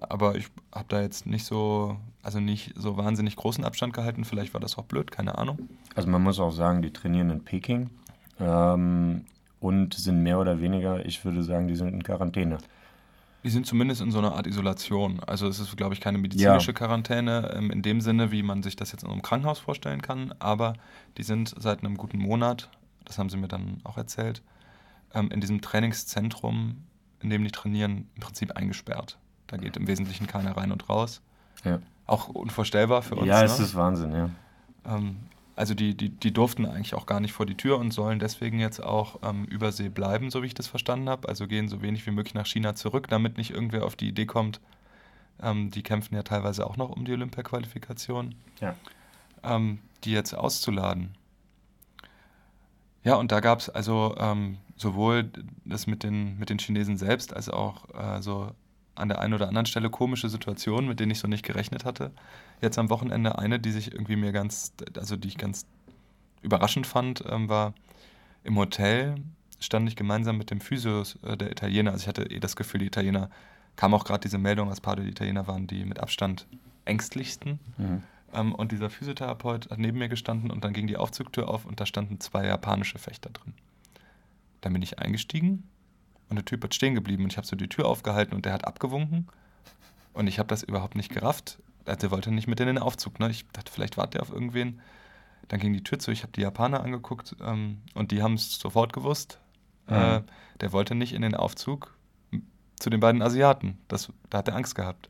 Aber 0.00 0.36
ich 0.36 0.46
habe 0.72 0.86
da 0.88 1.02
jetzt 1.02 1.26
nicht 1.26 1.44
so, 1.44 1.96
also 2.22 2.40
nicht 2.40 2.72
so 2.76 2.96
wahnsinnig 2.96 3.36
großen 3.36 3.64
Abstand 3.64 3.92
gehalten. 3.92 4.24
Vielleicht 4.24 4.54
war 4.54 4.60
das 4.60 4.78
auch 4.78 4.84
blöd, 4.84 5.10
keine 5.10 5.36
Ahnung. 5.36 5.68
Also 5.94 6.08
man 6.08 6.22
muss 6.22 6.38
auch 6.38 6.52
sagen, 6.52 6.80
die 6.80 6.92
trainieren 6.92 7.30
in 7.30 7.44
Peking. 7.44 7.90
Ähm, 8.38 9.24
und 9.60 9.94
sind 9.94 10.22
mehr 10.22 10.38
oder 10.38 10.60
weniger, 10.60 11.04
ich 11.04 11.24
würde 11.24 11.42
sagen, 11.42 11.68
die 11.68 11.76
sind 11.76 11.88
in 11.88 12.02
Quarantäne. 12.02 12.58
Die 13.44 13.50
sind 13.50 13.66
zumindest 13.66 14.00
in 14.00 14.10
so 14.10 14.18
einer 14.18 14.34
Art 14.34 14.46
Isolation. 14.46 15.20
Also 15.20 15.46
es 15.46 15.60
ist, 15.60 15.76
glaube 15.76 15.94
ich, 15.94 16.00
keine 16.00 16.18
medizinische 16.18 16.72
ja. 16.72 16.76
Quarantäne 16.76 17.52
ähm, 17.54 17.70
in 17.70 17.82
dem 17.82 18.00
Sinne, 18.00 18.32
wie 18.32 18.42
man 18.42 18.62
sich 18.62 18.76
das 18.76 18.92
jetzt 18.92 19.04
in 19.04 19.10
einem 19.10 19.22
Krankenhaus 19.22 19.58
vorstellen 19.58 20.02
kann, 20.02 20.34
aber 20.38 20.74
die 21.16 21.22
sind 21.22 21.54
seit 21.56 21.80
einem 21.80 21.96
guten 21.96 22.18
Monat, 22.18 22.68
das 23.04 23.18
haben 23.18 23.30
sie 23.30 23.36
mir 23.36 23.48
dann 23.48 23.80
auch 23.84 23.96
erzählt, 23.96 24.42
ähm, 25.14 25.30
in 25.30 25.40
diesem 25.40 25.60
Trainingszentrum, 25.60 26.78
in 27.20 27.30
dem 27.30 27.44
die 27.44 27.50
trainieren, 27.50 28.08
im 28.14 28.20
Prinzip 28.20 28.52
eingesperrt. 28.52 29.18
Da 29.46 29.56
geht 29.56 29.76
im 29.76 29.86
Wesentlichen 29.86 30.26
keiner 30.26 30.56
rein 30.56 30.72
und 30.72 30.88
raus. 30.88 31.22
Ja. 31.64 31.78
Auch 32.06 32.28
unvorstellbar 32.28 33.02
für 33.02 33.16
uns. 33.16 33.26
Ja, 33.26 33.42
es 33.42 33.58
ne? 33.58 33.64
ist 33.64 33.74
Wahnsinn, 33.74 34.12
ja. 34.12 34.30
Ähm, 34.84 35.16
also 35.58 35.74
die, 35.74 35.96
die, 35.96 36.10
die 36.10 36.32
durften 36.32 36.66
eigentlich 36.66 36.94
auch 36.94 37.06
gar 37.06 37.20
nicht 37.20 37.32
vor 37.32 37.44
die 37.44 37.56
Tür 37.56 37.78
und 37.78 37.90
sollen 37.90 38.18
deswegen 38.20 38.60
jetzt 38.60 38.80
auch 38.80 39.18
ähm, 39.22 39.44
übersee 39.44 39.88
bleiben, 39.88 40.30
so 40.30 40.42
wie 40.42 40.46
ich 40.46 40.54
das 40.54 40.68
verstanden 40.68 41.08
habe. 41.08 41.28
Also 41.28 41.46
gehen 41.48 41.68
so 41.68 41.82
wenig 41.82 42.06
wie 42.06 42.12
möglich 42.12 42.34
nach 42.34 42.46
China 42.46 42.74
zurück, 42.74 43.08
damit 43.08 43.36
nicht 43.36 43.50
irgendwer 43.50 43.84
auf 43.84 43.96
die 43.96 44.08
Idee 44.08 44.26
kommt, 44.26 44.60
Ähm, 45.40 45.70
die 45.70 45.82
kämpfen 45.82 46.14
ja 46.14 46.22
teilweise 46.22 46.66
auch 46.66 46.76
noch 46.76 46.90
um 46.90 47.04
die 47.04 47.12
Olympia-Qualifikation. 47.12 48.34
Ja. 48.60 48.74
Ähm, 49.42 49.78
die 50.04 50.12
jetzt 50.12 50.34
auszuladen. 50.34 51.14
Ja, 53.04 53.16
und 53.16 53.30
da 53.32 53.40
gab 53.40 53.60
es 53.60 53.68
also 53.68 54.14
ähm, 54.18 54.58
sowohl 54.76 55.30
das 55.64 55.86
mit 55.86 56.02
den, 56.02 56.38
mit 56.38 56.50
den 56.50 56.58
Chinesen 56.58 56.96
selbst 56.96 57.34
als 57.34 57.48
auch 57.48 57.88
äh, 57.94 58.20
so 58.22 58.50
an 58.98 59.08
der 59.08 59.20
einen 59.20 59.34
oder 59.34 59.48
anderen 59.48 59.66
Stelle 59.66 59.90
komische 59.90 60.28
Situationen, 60.28 60.88
mit 60.88 61.00
denen 61.00 61.12
ich 61.12 61.18
so 61.18 61.28
nicht 61.28 61.44
gerechnet 61.44 61.84
hatte. 61.84 62.10
Jetzt 62.60 62.78
am 62.78 62.90
Wochenende 62.90 63.38
eine, 63.38 63.58
die 63.58 63.70
sich 63.70 63.92
irgendwie 63.92 64.16
mir 64.16 64.32
ganz, 64.32 64.72
also 64.96 65.16
die 65.16 65.28
ich 65.28 65.38
ganz 65.38 65.66
überraschend 66.42 66.86
fand, 66.86 67.24
ähm, 67.28 67.48
war 67.48 67.74
im 68.44 68.56
Hotel 68.56 69.16
stand 69.60 69.88
ich 69.88 69.96
gemeinsam 69.96 70.38
mit 70.38 70.50
dem 70.50 70.60
Physio 70.60 71.02
äh, 71.22 71.36
der 71.36 71.50
Italiener. 71.50 71.92
Also 71.92 72.02
ich 72.02 72.08
hatte 72.08 72.30
eh 72.30 72.38
das 72.38 72.56
Gefühl, 72.56 72.80
die 72.80 72.86
Italiener, 72.86 73.30
kam 73.76 73.94
auch 73.94 74.04
gerade 74.04 74.20
diese 74.20 74.38
Meldung, 74.38 74.68
dass 74.68 74.80
paar 74.80 74.96
der 74.96 75.04
Italiener 75.04 75.46
waren 75.46 75.66
die 75.66 75.84
mit 75.84 75.98
Abstand 75.98 76.46
ängstlichsten. 76.84 77.58
Mhm. 77.76 78.02
Ähm, 78.32 78.54
und 78.54 78.72
dieser 78.72 78.90
Physiotherapeut 78.90 79.70
hat 79.70 79.78
neben 79.78 79.98
mir 79.98 80.08
gestanden 80.08 80.50
und 80.50 80.64
dann 80.64 80.72
ging 80.72 80.86
die 80.86 80.96
Aufzugtür 80.96 81.48
auf 81.48 81.64
und 81.64 81.80
da 81.80 81.86
standen 81.86 82.20
zwei 82.20 82.46
japanische 82.46 82.98
Fechter 82.98 83.30
drin. 83.30 83.54
Dann 84.60 84.72
bin 84.72 84.82
ich 84.82 84.98
eingestiegen 84.98 85.64
und 86.28 86.36
der 86.36 86.44
Typ 86.44 86.62
hat 86.64 86.74
stehen 86.74 86.94
geblieben 86.94 87.24
und 87.24 87.32
ich 87.32 87.36
habe 87.36 87.46
so 87.46 87.56
die 87.56 87.68
Tür 87.68 87.86
aufgehalten 87.86 88.34
und 88.34 88.44
der 88.44 88.52
hat 88.52 88.66
abgewunken. 88.66 89.28
Und 90.12 90.26
ich 90.26 90.38
habe 90.38 90.48
das 90.48 90.62
überhaupt 90.62 90.96
nicht 90.96 91.10
gerafft. 91.10 91.58
Also 91.84 92.00
der 92.00 92.10
wollte 92.10 92.30
nicht 92.30 92.48
mit 92.48 92.60
in 92.60 92.66
den 92.66 92.78
Aufzug. 92.78 93.18
Ne? 93.20 93.30
Ich 93.30 93.46
dachte, 93.52 93.72
vielleicht 93.72 93.96
wartet 93.96 94.16
er 94.16 94.22
auf 94.22 94.30
irgendwen. 94.30 94.80
Dann 95.48 95.60
ging 95.60 95.72
die 95.72 95.82
Tür 95.82 95.98
zu, 95.98 96.10
ich 96.10 96.22
habe 96.22 96.32
die 96.32 96.42
Japaner 96.42 96.82
angeguckt 96.82 97.36
ähm, 97.40 97.78
und 97.94 98.10
die 98.10 98.22
haben 98.22 98.34
es 98.34 98.58
sofort 98.58 98.92
gewusst. 98.92 99.38
Mhm. 99.88 99.94
Äh, 99.94 100.22
der 100.60 100.72
wollte 100.72 100.94
nicht 100.94 101.14
in 101.14 101.22
den 101.22 101.34
Aufzug 101.34 101.96
zu 102.78 102.90
den 102.90 103.00
beiden 103.00 103.22
Asiaten. 103.22 103.78
Das, 103.88 104.12
da 104.28 104.38
hat 104.38 104.48
er 104.48 104.56
Angst 104.56 104.74
gehabt. 104.74 105.08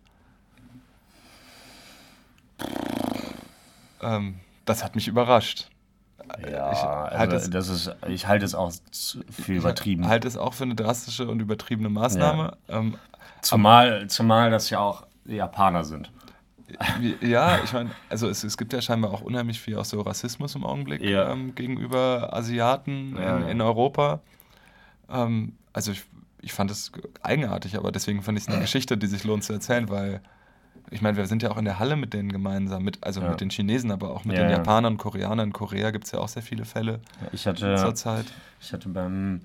Ähm, 4.01 4.41
das 4.65 4.85
hat 4.85 4.95
mich 4.95 5.09
überrascht. 5.09 5.71
Ja, 6.51 6.73
ich 6.73 6.83
halte, 6.83 7.35
also 7.35 7.51
das 7.51 7.69
ist, 7.69 7.97
ich 8.09 8.27
halte 8.27 8.45
es 8.45 8.55
auch 8.55 8.73
für 9.31 9.53
übertrieben. 9.53 10.03
Ich 10.03 10.09
halte 10.09 10.29
es 10.29 10.37
auch 10.37 10.55
für 10.55 10.65
eine 10.65 10.75
drastische 10.75 11.29
und 11.29 11.41
übertriebene 11.41 11.89
Maßnahme. 11.89 12.57
Ja. 12.69 12.79
Ähm, 12.79 12.99
zumal, 13.43 14.07
zumal 14.09 14.51
das 14.51 14.71
ja 14.71 14.81
auch 14.81 15.07
Japaner 15.25 15.85
sind. 15.85 16.11
Ja, 17.23 17.61
ich 17.65 17.73
meine, 17.73 17.91
also 18.11 18.29
es, 18.29 18.45
es 18.45 18.59
gibt 18.59 18.75
ja 18.75 18.83
scheinbar 18.83 19.13
auch 19.13 19.23
unheimlich 19.23 19.59
viel 19.59 19.77
auch 19.77 19.87
so 19.87 20.01
Rassismus 20.03 20.55
im 20.55 20.65
Augenblick 20.65 21.03
ja. 21.03 21.33
ähm, 21.33 21.55
gegenüber 21.55 22.35
Asiaten 22.35 23.17
ja, 23.17 23.39
in, 23.39 23.49
in, 23.49 23.61
Europa. 23.63 24.21
Ähm, 25.11 25.55
also 25.73 25.93
ich, 25.93 26.05
ich 26.43 26.53
fand 26.53 26.71
es 26.71 26.93
eigenartig, 27.23 27.77
aber 27.77 27.91
deswegen 27.91 28.23
fand 28.23 28.37
ich 28.37 28.45
es 28.45 28.49
eine 28.49 28.61
Geschichte, 28.61 28.99
die 28.99 29.07
sich 29.07 29.25
lohnt 29.25 29.45
zu 29.45 29.55
erzählen, 29.55 29.89
weil 29.89 30.21
ich 30.91 31.03
meine, 31.03 31.17
wir 31.17 31.27
sind 31.27 31.43
ja 31.43 31.51
auch 31.51 31.59
in 31.59 31.65
der 31.65 31.79
Halle 31.79 31.97
mit 31.97 32.15
denen 32.15 32.31
gemeinsam, 32.31 32.83
mit, 32.83 33.05
also 33.05 33.21
ja. 33.21 33.31
mit 33.31 33.41
den 33.41 33.51
Chinesen, 33.51 33.91
aber 33.91 34.11
auch 34.11 34.25
mit 34.25 34.37
ja, 34.37 34.45
den 34.45 34.51
Japanern, 34.51 34.97
Koreanern. 34.97 35.49
In 35.49 35.53
Korea 35.53 35.91
gibt 35.91 36.05
es 36.05 36.13
ja 36.13 36.19
auch 36.19 36.29
sehr 36.29 36.43
viele 36.43 36.65
Fälle 36.65 37.01
ich 37.33 37.47
hatte, 37.47 37.77
zurzeit. 37.77 38.27
Ich 38.61 38.73
hatte 38.73 38.89
beim 38.89 39.41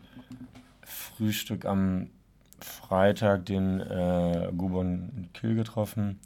Frühstück 0.84 1.66
am 1.66 2.10
Freitag 2.60 3.46
den 3.46 3.82
äh, 3.82 4.52
Gubon 4.56 5.30
Kill 5.34 5.56
getroffen 5.56 6.20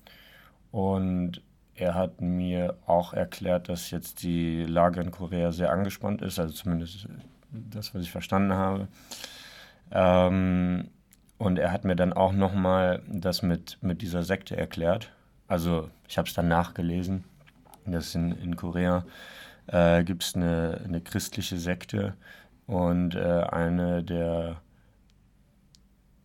und 0.72 1.42
er 1.76 1.94
hat 1.94 2.22
mir 2.22 2.76
auch 2.86 3.14
erklärt, 3.14 3.70
dass 3.70 3.92
jetzt 3.92 4.24
die 4.24 4.64
Lage 4.64 5.02
in 5.02 5.12
Korea 5.12 5.52
sehr 5.52 5.72
angespannt 5.72 6.22
ist, 6.22 6.40
also 6.40 6.54
zumindest 6.54 7.08
das, 7.52 7.94
was 7.94 8.02
ich 8.02 8.12
verstanden 8.12 8.54
habe. 8.54 8.88
Ähm, 9.92 10.90
und 11.38 11.60
er 11.60 11.72
hat 11.72 11.86
mir 11.86 11.96
dann 11.96 12.14
auch 12.14 12.34
nochmal 12.34 13.02
das 13.08 13.42
mit, 13.42 13.78
mit 13.82 14.02
dieser 14.02 14.24
Sekte 14.24 14.58
erklärt. 14.58 15.12
Also 15.48 15.90
ich 16.08 16.18
habe 16.18 16.28
es 16.28 16.34
dann 16.34 16.48
nachgelesen. 16.48 17.24
Das 17.86 18.16
in, 18.16 18.32
in 18.32 18.56
Korea 18.56 19.06
äh, 19.68 20.04
gibt 20.04 20.24
es 20.24 20.36
eine, 20.36 20.82
eine 20.84 21.02
christliche 21.02 21.58
Sekte 21.58 22.16
und 22.66 23.16
äh, 23.16 23.44
eine 23.50 24.04
der, 24.04 24.62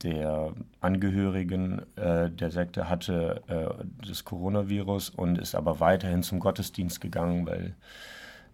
der 0.03 0.53
Angehörigen 0.81 1.83
äh, 1.97 2.31
der 2.31 2.51
Sekte 2.51 2.89
hatte 2.89 3.43
äh, 3.47 4.07
das 4.07 4.25
Coronavirus 4.25 5.11
und 5.11 5.39
ist 5.39 5.55
aber 5.55 5.79
weiterhin 5.79 6.23
zum 6.23 6.41
Gottesdienst 6.41 7.01
gegangen, 7.01 7.47
weil 7.47 7.77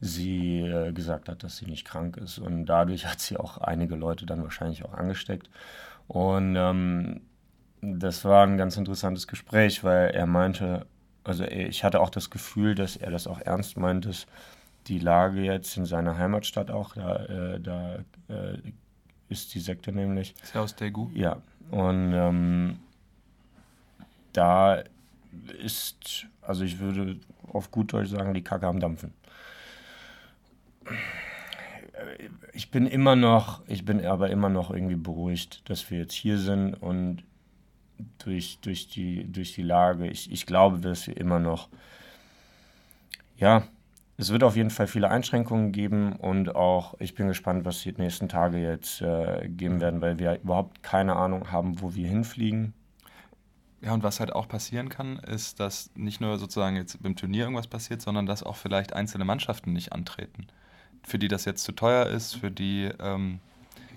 sie 0.00 0.60
äh, 0.60 0.92
gesagt 0.92 1.28
hat, 1.28 1.42
dass 1.42 1.56
sie 1.56 1.66
nicht 1.66 1.86
krank 1.86 2.16
ist. 2.18 2.38
Und 2.38 2.66
dadurch 2.66 3.06
hat 3.06 3.20
sie 3.20 3.36
auch 3.36 3.58
einige 3.58 3.96
Leute 3.96 4.26
dann 4.26 4.42
wahrscheinlich 4.42 4.84
auch 4.84 4.94
angesteckt. 4.94 5.48
Und 6.08 6.56
ähm, 6.56 7.20
das 7.80 8.24
war 8.24 8.46
ein 8.46 8.56
ganz 8.56 8.76
interessantes 8.76 9.26
Gespräch, 9.26 9.84
weil 9.84 10.10
er 10.10 10.26
meinte, 10.26 10.86
also 11.24 11.44
ich 11.44 11.84
hatte 11.84 12.00
auch 12.00 12.10
das 12.10 12.30
Gefühl, 12.30 12.74
dass 12.74 12.96
er 12.96 13.10
das 13.10 13.26
auch 13.26 13.40
ernst 13.40 13.76
meint, 13.76 14.06
dass 14.06 14.26
die 14.86 14.98
Lage 14.98 15.42
jetzt 15.42 15.76
in 15.76 15.84
seiner 15.84 16.16
Heimatstadt 16.16 16.70
auch, 16.70 16.94
da, 16.94 17.16
äh, 17.26 17.60
da 17.60 17.96
äh, 18.28 18.58
ist 19.28 19.54
die 19.54 19.60
Sekte 19.60 19.92
nämlich. 19.92 20.34
Ist 20.42 20.54
ja 20.54 20.62
aus 20.62 20.74
Daegu? 20.74 21.10
Ja. 21.12 21.36
Und 21.70 22.12
ähm, 22.14 22.78
da 24.32 24.82
ist, 25.62 26.26
also 26.40 26.64
ich 26.64 26.78
würde 26.78 27.18
auf 27.52 27.70
gut 27.70 27.92
Deutsch 27.92 28.08
sagen, 28.08 28.32
die 28.32 28.42
Kacke 28.42 28.66
am 28.66 28.80
Dampfen 28.80 29.12
ich 32.52 32.70
bin 32.70 32.86
immer 32.86 33.16
noch, 33.16 33.62
ich 33.66 33.84
bin 33.84 34.04
aber 34.04 34.30
immer 34.30 34.48
noch 34.48 34.70
irgendwie 34.70 34.96
beruhigt, 34.96 35.68
dass 35.68 35.90
wir 35.90 35.98
jetzt 35.98 36.14
hier 36.14 36.38
sind 36.38 36.74
und 36.74 37.22
durch, 38.18 38.58
durch, 38.60 38.88
die, 38.88 39.30
durch 39.30 39.54
die 39.54 39.62
Lage, 39.62 40.08
ich, 40.08 40.30
ich 40.30 40.46
glaube, 40.46 40.78
dass 40.78 41.06
wir 41.06 41.16
immer 41.16 41.38
noch, 41.38 41.68
ja, 43.36 43.64
es 44.16 44.30
wird 44.30 44.42
auf 44.42 44.56
jeden 44.56 44.70
Fall 44.70 44.88
viele 44.88 45.10
Einschränkungen 45.10 45.70
geben 45.70 46.14
und 46.14 46.54
auch, 46.56 46.94
ich 46.98 47.14
bin 47.14 47.28
gespannt, 47.28 47.64
was 47.64 47.82
die 47.82 47.92
nächsten 47.92 48.28
Tage 48.28 48.58
jetzt 48.58 49.00
äh, 49.00 49.48
geben 49.48 49.80
werden, 49.80 50.00
weil 50.00 50.18
wir 50.18 50.40
überhaupt 50.40 50.82
keine 50.82 51.14
Ahnung 51.14 51.52
haben, 51.52 51.80
wo 51.80 51.94
wir 51.94 52.08
hinfliegen. 52.08 52.74
Ja, 53.80 53.92
und 53.94 54.02
was 54.02 54.18
halt 54.18 54.32
auch 54.32 54.48
passieren 54.48 54.88
kann, 54.88 55.20
ist, 55.20 55.60
dass 55.60 55.92
nicht 55.94 56.20
nur 56.20 56.36
sozusagen 56.38 56.74
jetzt 56.74 57.00
beim 57.00 57.14
Turnier 57.14 57.44
irgendwas 57.44 57.68
passiert, 57.68 58.02
sondern 58.02 58.26
dass 58.26 58.42
auch 58.42 58.56
vielleicht 58.56 58.92
einzelne 58.92 59.24
Mannschaften 59.24 59.72
nicht 59.72 59.92
antreten 59.92 60.48
für 61.06 61.18
die 61.18 61.28
das 61.28 61.44
jetzt 61.44 61.64
zu 61.64 61.72
teuer 61.72 62.06
ist, 62.06 62.34
für 62.34 62.50
die, 62.50 62.90
ähm, 63.00 63.40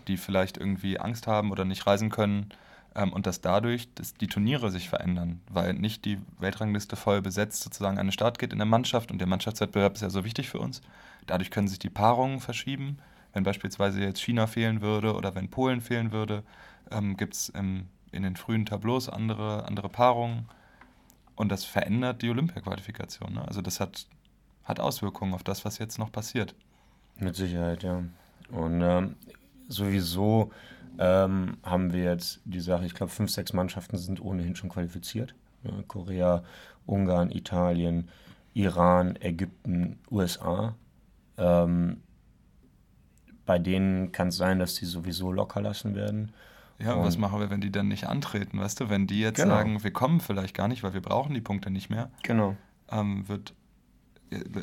die 0.08 0.17
vielleicht 0.17 0.58
irgendwie 0.58 1.00
Angst 1.00 1.27
haben 1.27 1.51
oder 1.51 1.65
nicht 1.65 1.86
reisen 1.88 2.10
können. 2.10 2.50
Ähm, 2.96 3.13
und 3.13 3.25
dass 3.25 3.41
dadurch 3.41 3.93
dass 3.96 4.13
die 4.13 4.27
Turniere 4.27 4.72
sich 4.72 4.89
verändern, 4.89 5.41
weil 5.50 5.74
nicht 5.74 6.05
die 6.05 6.17
Weltrangliste 6.39 6.96
voll 6.96 7.22
besetzt 7.22 7.63
sozusagen 7.63 7.98
an 7.98 8.08
den 8.08 8.12
Start 8.12 8.39
geht 8.39 8.51
in 8.51 8.60
der 8.60 8.65
Mannschaft 8.65 9.12
und 9.12 9.20
der 9.20 9.27
Mannschaftswettbewerb 9.27 9.96
ist 9.96 10.01
ja 10.01 10.10
so 10.10 10.25
wichtig 10.25 10.50
für 10.50 10.60
uns. 10.60 10.81
Dadurch 11.27 11.51
können 11.51 11.67
sich 11.67 11.79
die 11.79 11.89
Paarungen 11.89 12.39
verschieben. 12.39 12.98
Wenn 13.34 13.43
beispielsweise 13.43 14.01
jetzt 14.01 14.22
China 14.22 14.48
fehlen 14.48 14.81
würde 14.81 15.15
oder 15.15 15.36
wenn 15.36 15.50
Polen 15.50 15.79
fehlen 15.79 16.12
würde, 16.12 16.43
ähm, 16.91 17.15
gibt 17.15 17.34
es 17.36 17.50
in 17.50 17.88
den 18.12 18.36
frühen 18.36 18.65
Tableaus 18.65 19.08
andere, 19.08 19.65
andere 19.65 19.88
Paarungen. 19.88 20.50
Und 21.36 21.50
das 21.50 21.63
verändert 21.63 22.22
die 22.22 22.29
Olympia-Qualifikation. 22.29 23.34
Ne? 23.34 23.48
Also 23.48 23.62
das 23.62 23.79
hat, 23.79 24.05
hat 24.63 24.79
Auswirkungen 24.79 25.34
auf 25.34 25.43
das, 25.43 25.63
was 25.63 25.77
jetzt 25.77 25.98
noch 25.98 26.12
passiert. 26.12 26.55
Mit 27.20 27.36
Sicherheit, 27.36 27.84
ja. 27.84 28.03
Und 28.51 28.82
ähm, 28.82 29.15
sowieso 29.68 30.51
ähm, 31.00 31.58
haben 31.63 31.94
wir 31.94 32.03
jetzt 32.03 32.41
die 32.46 32.60
Sache, 32.60 32.86
ich 32.86 32.94
glaube, 32.94 33.12
fünf, 33.12 33.32
sechs 33.32 33.53
Mannschaften 33.53 33.98
sind 33.98 34.22
ohnehin 34.22 34.56
schon 34.56 34.70
qualifiziert. 34.70 35.36
Ja, 35.63 35.72
Korea, 35.88 36.44
Ungarn, 36.86 37.32
Italien, 37.32 38.10
Iran, 38.53 39.15
Ägypten, 39.22 40.00
USA. 40.10 40.75
Ähm, 41.38 42.01
bei 43.46 43.60
denen 43.60 44.12
kann 44.12 44.30
es 44.30 44.38
sein, 44.38 44.60
dass 44.60 44.75
die 44.75 44.86
sowieso 44.86 45.32
locker 45.32 45.62
lassen 45.62 45.96
werden. 45.96 46.32
Ja, 46.80 46.94
und 46.94 47.03
was 47.03 47.18
machen 47.18 47.39
wir, 47.39 47.50
wenn 47.50 47.62
die 47.62 47.72
dann 47.72 47.88
nicht 47.88 48.08
antreten, 48.08 48.60
weißt 48.60 48.80
du? 48.80 48.89
Wenn 48.89 49.06
die 49.06 49.20
jetzt 49.20 49.38
genau. 49.38 49.56
sagen, 49.56 49.84
wir 49.84 49.91
kommen 49.91 50.20
vielleicht 50.20 50.56
gar 50.56 50.68
nicht, 50.68 50.84
weil 50.84 50.94
wir 50.94 51.01
brauchen 51.01 51.34
die 51.34 51.41
Punkte 51.41 51.70
nicht 51.70 51.89
mehr, 51.89 52.10
genau. 52.24 52.56
ähm, 52.89 53.27
wird 53.27 53.53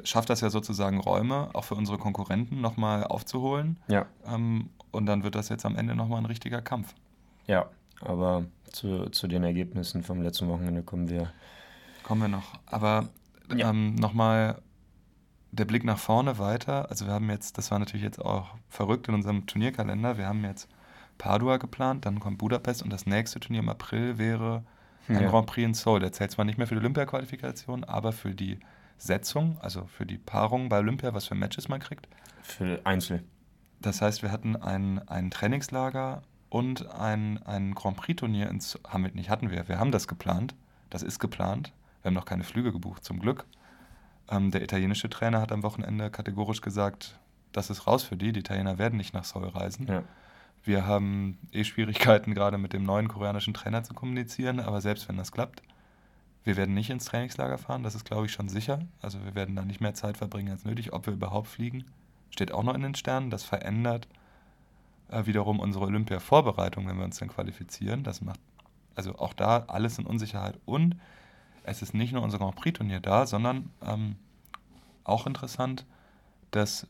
schafft 0.04 0.30
das 0.30 0.40
ja 0.40 0.50
sozusagen 0.50 1.00
Räume, 1.00 1.50
auch 1.52 1.64
für 1.64 1.74
unsere 1.74 1.98
Konkurrenten 1.98 2.60
nochmal 2.60 3.04
aufzuholen. 3.04 3.76
Ja. 3.88 4.06
Ähm, 4.26 4.70
und 4.90 5.06
dann 5.06 5.22
wird 5.22 5.34
das 5.34 5.48
jetzt 5.48 5.66
am 5.66 5.76
Ende 5.76 5.94
nochmal 5.94 6.18
ein 6.18 6.26
richtiger 6.26 6.62
Kampf. 6.62 6.94
Ja, 7.46 7.66
aber 8.00 8.44
zu, 8.72 9.10
zu 9.10 9.26
den 9.26 9.44
Ergebnissen 9.44 10.02
vom 10.02 10.22
letzten 10.22 10.48
Wochenende 10.48 10.82
kommen 10.82 11.08
wir. 11.08 11.32
Kommen 12.02 12.22
wir 12.22 12.28
noch. 12.28 12.58
Aber 12.66 13.08
ja. 13.54 13.70
ähm, 13.70 13.94
nochmal 13.96 14.62
der 15.50 15.64
Blick 15.64 15.84
nach 15.84 15.98
vorne 15.98 16.38
weiter. 16.38 16.90
Also 16.90 17.06
wir 17.06 17.12
haben 17.12 17.28
jetzt, 17.30 17.58
das 17.58 17.70
war 17.70 17.78
natürlich 17.78 18.04
jetzt 18.04 18.24
auch 18.24 18.48
verrückt 18.68 19.08
in 19.08 19.14
unserem 19.14 19.46
Turnierkalender, 19.46 20.18
wir 20.18 20.26
haben 20.26 20.44
jetzt 20.44 20.68
Padua 21.16 21.56
geplant, 21.56 22.06
dann 22.06 22.20
kommt 22.20 22.38
Budapest 22.38 22.82
und 22.82 22.92
das 22.92 23.06
nächste 23.06 23.40
Turnier 23.40 23.60
im 23.60 23.68
April 23.68 24.18
wäre 24.18 24.62
ein 25.08 25.20
ja. 25.20 25.28
Grand 25.28 25.46
Prix 25.46 25.66
in 25.66 25.74
Seoul. 25.74 26.00
Der 26.00 26.12
zählt 26.12 26.30
zwar 26.30 26.44
nicht 26.44 26.58
mehr 26.58 26.66
für 26.66 26.74
die 26.74 26.80
Olympia-Qualifikation, 26.80 27.84
aber 27.84 28.12
für 28.12 28.34
die 28.34 28.60
Setzung, 28.98 29.58
also 29.60 29.86
für 29.86 30.04
die 30.04 30.18
Paarung 30.18 30.68
bei 30.68 30.78
Olympia, 30.78 31.14
was 31.14 31.26
für 31.26 31.34
Matches 31.34 31.68
man 31.68 31.80
kriegt. 31.80 32.08
Für 32.42 32.80
Einzel. 32.84 33.22
Das 33.80 34.02
heißt, 34.02 34.22
wir 34.22 34.32
hatten 34.32 34.56
ein, 34.56 35.06
ein 35.08 35.30
Trainingslager 35.30 36.22
und 36.50 36.90
ein, 36.90 37.42
ein 37.44 37.74
Grand 37.74 37.96
Prix-Turnier 37.96 38.48
ins 38.50 38.78
haben 38.86 39.04
wir 39.04 39.12
nicht 39.12 39.30
hatten 39.30 39.50
wir. 39.50 39.68
Wir 39.68 39.78
haben 39.78 39.92
das 39.92 40.08
geplant. 40.08 40.54
Das 40.90 41.02
ist 41.02 41.18
geplant. 41.18 41.72
Wir 42.02 42.08
haben 42.08 42.14
noch 42.14 42.24
keine 42.24 42.44
Flüge 42.44 42.72
gebucht, 42.72 43.04
zum 43.04 43.20
Glück. 43.20 43.44
Ähm, 44.30 44.50
der 44.50 44.62
italienische 44.62 45.08
Trainer 45.08 45.40
hat 45.40 45.52
am 45.52 45.62
Wochenende 45.62 46.10
kategorisch 46.10 46.60
gesagt, 46.60 47.18
das 47.52 47.70
ist 47.70 47.86
raus 47.86 48.02
für 48.02 48.16
die. 48.16 48.32
Die 48.32 48.40
Italiener 48.40 48.78
werden 48.78 48.96
nicht 48.96 49.14
nach 49.14 49.24
Seoul 49.24 49.48
reisen. 49.48 49.86
Ja. 49.86 50.02
Wir 50.64 50.86
haben 50.86 51.38
eh 51.52 51.64
Schwierigkeiten, 51.64 52.34
gerade 52.34 52.58
mit 52.58 52.72
dem 52.72 52.82
neuen 52.82 53.08
koreanischen 53.08 53.54
Trainer 53.54 53.84
zu 53.84 53.94
kommunizieren, 53.94 54.60
aber 54.60 54.80
selbst 54.80 55.08
wenn 55.08 55.16
das 55.16 55.32
klappt, 55.32 55.62
wir 56.48 56.56
werden 56.56 56.74
nicht 56.74 56.90
ins 56.90 57.04
Trainingslager 57.04 57.58
fahren, 57.58 57.84
das 57.84 57.94
ist, 57.94 58.04
glaube 58.04 58.26
ich, 58.26 58.32
schon 58.32 58.48
sicher. 58.48 58.80
Also 59.00 59.24
wir 59.24 59.34
werden 59.34 59.54
da 59.54 59.64
nicht 59.64 59.80
mehr 59.80 59.94
Zeit 59.94 60.16
verbringen 60.16 60.50
als 60.50 60.64
nötig. 60.64 60.92
Ob 60.92 61.06
wir 61.06 61.12
überhaupt 61.12 61.46
fliegen, 61.46 61.84
steht 62.30 62.52
auch 62.52 62.64
noch 62.64 62.74
in 62.74 62.82
den 62.82 62.94
Sternen. 62.94 63.30
Das 63.30 63.44
verändert 63.44 64.08
äh, 65.10 65.26
wiederum 65.26 65.60
unsere 65.60 65.84
Olympia-Vorbereitung, 65.84 66.88
wenn 66.88 66.96
wir 66.96 67.04
uns 67.04 67.18
dann 67.18 67.28
qualifizieren. 67.28 68.02
Das 68.02 68.22
macht 68.22 68.40
also 68.94 69.16
auch 69.18 69.34
da 69.34 69.64
alles 69.68 69.98
in 69.98 70.06
Unsicherheit. 70.06 70.58
Und 70.64 70.96
es 71.64 71.82
ist 71.82 71.94
nicht 71.94 72.12
nur 72.12 72.22
unser 72.22 72.38
Grand 72.38 72.56
Prix-Turnier 72.56 73.00
da, 73.00 73.26
sondern 73.26 73.70
ähm, 73.86 74.16
auch 75.04 75.26
interessant, 75.26 75.84
das 76.50 76.86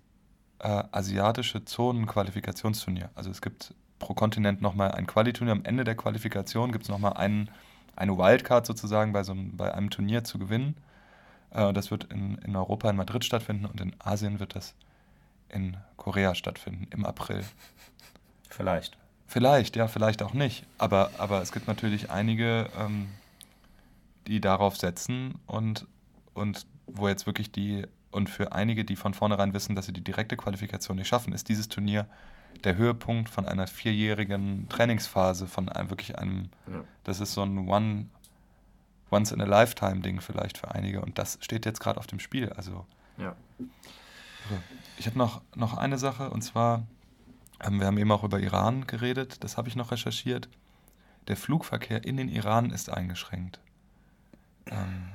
äh, 0.60 0.84
asiatische 0.92 1.64
Zonen-Qualifikationsturnier. 1.64 3.10
Also 3.14 3.30
es 3.30 3.42
gibt 3.42 3.74
pro 3.98 4.14
Kontinent 4.14 4.62
nochmal 4.62 4.92
ein 4.92 5.06
Qualiturnier. 5.06 5.52
Am 5.52 5.64
Ende 5.64 5.84
der 5.84 5.96
Qualifikation 5.96 6.72
gibt 6.72 6.84
es 6.84 6.88
nochmal 6.88 7.14
einen, 7.14 7.50
eine 7.98 8.16
Wildcard 8.16 8.64
sozusagen 8.64 9.12
bei, 9.12 9.24
so 9.24 9.32
einem, 9.32 9.56
bei 9.56 9.74
einem 9.74 9.90
Turnier 9.90 10.24
zu 10.24 10.38
gewinnen. 10.38 10.76
Äh, 11.50 11.72
das 11.72 11.90
wird 11.90 12.04
in, 12.04 12.38
in 12.38 12.54
Europa 12.56 12.88
in 12.88 12.96
Madrid 12.96 13.24
stattfinden 13.24 13.66
und 13.66 13.80
in 13.80 13.94
Asien 13.98 14.40
wird 14.40 14.54
das 14.54 14.74
in 15.48 15.76
Korea 15.96 16.34
stattfinden 16.34 16.86
im 16.90 17.04
April. 17.04 17.44
Vielleicht. 18.48 18.96
Vielleicht, 19.26 19.76
ja, 19.76 19.88
vielleicht 19.88 20.22
auch 20.22 20.32
nicht. 20.32 20.64
Aber, 20.78 21.10
aber 21.18 21.42
es 21.42 21.52
gibt 21.52 21.66
natürlich 21.66 22.10
einige, 22.10 22.68
ähm, 22.78 23.08
die 24.26 24.40
darauf 24.40 24.76
setzen 24.76 25.34
und, 25.46 25.86
und 26.34 26.66
wo 26.86 27.08
jetzt 27.08 27.26
wirklich 27.26 27.50
die, 27.50 27.86
und 28.10 28.30
für 28.30 28.52
einige, 28.52 28.84
die 28.84 28.96
von 28.96 29.12
vornherein 29.12 29.52
wissen, 29.52 29.74
dass 29.74 29.86
sie 29.86 29.92
die 29.92 30.04
direkte 30.04 30.36
Qualifikation 30.36 30.96
nicht 30.96 31.08
schaffen, 31.08 31.32
ist 31.32 31.48
dieses 31.48 31.68
Turnier 31.68 32.06
der 32.64 32.76
Höhepunkt 32.76 33.28
von 33.28 33.46
einer 33.46 33.66
vierjährigen 33.66 34.68
Trainingsphase, 34.68 35.46
von 35.46 35.68
einem 35.68 35.90
wirklich 35.90 36.18
einem, 36.18 36.50
ja. 36.66 36.84
das 37.04 37.20
ist 37.20 37.34
so 37.34 37.42
ein 37.42 37.68
One, 37.68 38.06
Once 39.10 39.32
in 39.32 39.40
a 39.40 39.44
Lifetime 39.44 40.00
Ding 40.00 40.20
vielleicht 40.20 40.58
für 40.58 40.70
einige 40.72 41.00
und 41.00 41.18
das 41.18 41.38
steht 41.40 41.64
jetzt 41.64 41.80
gerade 41.80 41.98
auf 41.98 42.06
dem 42.06 42.20
Spiel. 42.20 42.52
Also 42.52 42.84
ja. 43.16 43.34
Ich 44.98 45.06
habe 45.06 45.18
noch, 45.18 45.42
noch 45.54 45.76
eine 45.76 45.98
Sache 45.98 46.30
und 46.30 46.42
zwar, 46.42 46.86
ähm, 47.62 47.80
wir 47.80 47.86
haben 47.86 47.98
eben 47.98 48.12
auch 48.12 48.24
über 48.24 48.40
Iran 48.40 48.86
geredet, 48.86 49.42
das 49.44 49.56
habe 49.56 49.68
ich 49.68 49.76
noch 49.76 49.92
recherchiert. 49.92 50.48
Der 51.28 51.36
Flugverkehr 51.36 52.04
in 52.04 52.16
den 52.16 52.28
Iran 52.28 52.70
ist 52.70 52.90
eingeschränkt. 52.90 53.60
Ähm, 54.66 55.08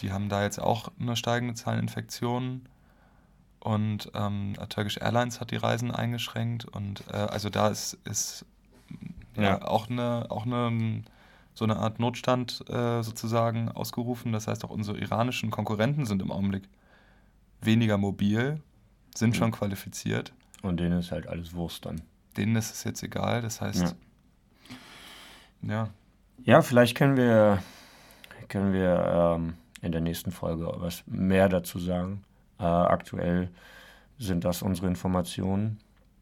die 0.00 0.12
haben 0.12 0.28
da 0.28 0.42
jetzt 0.42 0.58
auch 0.58 0.90
eine 0.98 1.16
steigende 1.16 1.54
Zahl 1.54 1.74
an 1.74 1.80
Infektionen 1.80 2.66
und 3.60 4.10
ähm, 4.14 4.54
Turkish 4.68 4.96
Airlines 4.96 5.40
hat 5.40 5.50
die 5.50 5.56
Reisen 5.56 5.90
eingeschränkt 5.90 6.64
und 6.64 7.04
äh, 7.12 7.16
also 7.16 7.50
da 7.50 7.68
ist, 7.68 7.98
ist 8.04 8.44
ja, 9.36 9.42
ja, 9.42 9.62
auch 9.62 9.88
eine, 9.88 10.26
auch 10.30 10.46
eine 10.46 11.02
so 11.54 11.64
eine 11.64 11.76
Art 11.76 11.98
Notstand 11.98 12.64
äh, 12.70 13.02
sozusagen 13.02 13.68
ausgerufen. 13.68 14.32
Das 14.32 14.48
heißt, 14.48 14.64
auch 14.64 14.70
unsere 14.70 14.98
iranischen 14.98 15.50
Konkurrenten 15.50 16.06
sind 16.06 16.22
im 16.22 16.32
Augenblick 16.32 16.62
weniger 17.60 17.98
mobil, 17.98 18.60
sind 19.14 19.30
mhm. 19.30 19.34
schon 19.34 19.50
qualifiziert. 19.50 20.32
Und 20.62 20.78
denen 20.80 20.98
ist 20.98 21.10
halt 21.10 21.26
alles 21.26 21.54
Wurst 21.54 21.84
dann. 21.84 22.00
Denen 22.36 22.56
ist 22.56 22.72
es 22.72 22.84
jetzt 22.84 23.02
egal, 23.02 23.42
das 23.42 23.60
heißt, 23.60 23.94
ja. 25.62 25.68
Ja, 25.70 25.90
ja 26.44 26.62
vielleicht 26.62 26.96
können 26.96 27.16
wir, 27.16 27.62
können 28.48 28.72
wir 28.72 29.36
ähm, 29.36 29.54
in 29.82 29.92
der 29.92 30.00
nächsten 30.00 30.30
Folge 30.30 30.72
was 30.76 31.02
mehr 31.06 31.50
dazu 31.50 31.78
sagen. 31.78 32.22
Äh, 32.60 32.64
aktuell 32.64 33.50
sind 34.18 34.44
das 34.44 34.62
unsere 34.62 34.86
Informationen. 34.86 35.78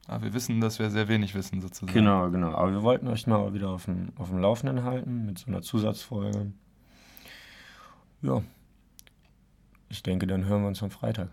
Aber 0.07 0.25
wir 0.25 0.35
wissen, 0.35 0.61
dass 0.61 0.79
wir 0.79 0.89
sehr 0.91 1.09
wenig 1.09 1.35
wissen, 1.35 1.61
sozusagen. 1.61 1.93
Genau, 1.93 2.31
genau. 2.31 2.55
Aber 2.55 2.73
wir 2.73 2.83
wollten 2.83 3.09
euch 3.09 3.27
mal 3.27 3.53
wieder 3.53 3.69
auf 3.69 3.85
dem, 3.85 4.13
auf 4.17 4.29
dem 4.29 4.39
Laufenden 4.39 4.85
halten 4.85 5.27
mit 5.27 5.39
so 5.39 5.49
einer 5.49 5.61
Zusatzfolge. 5.61 6.53
Ja. 8.23 8.43
Ich 9.91 10.03
denke, 10.03 10.27
dann 10.27 10.47
hören 10.47 10.63
wir 10.63 10.69
uns 10.69 10.83
am 10.83 10.91
Freitag. 10.91 11.29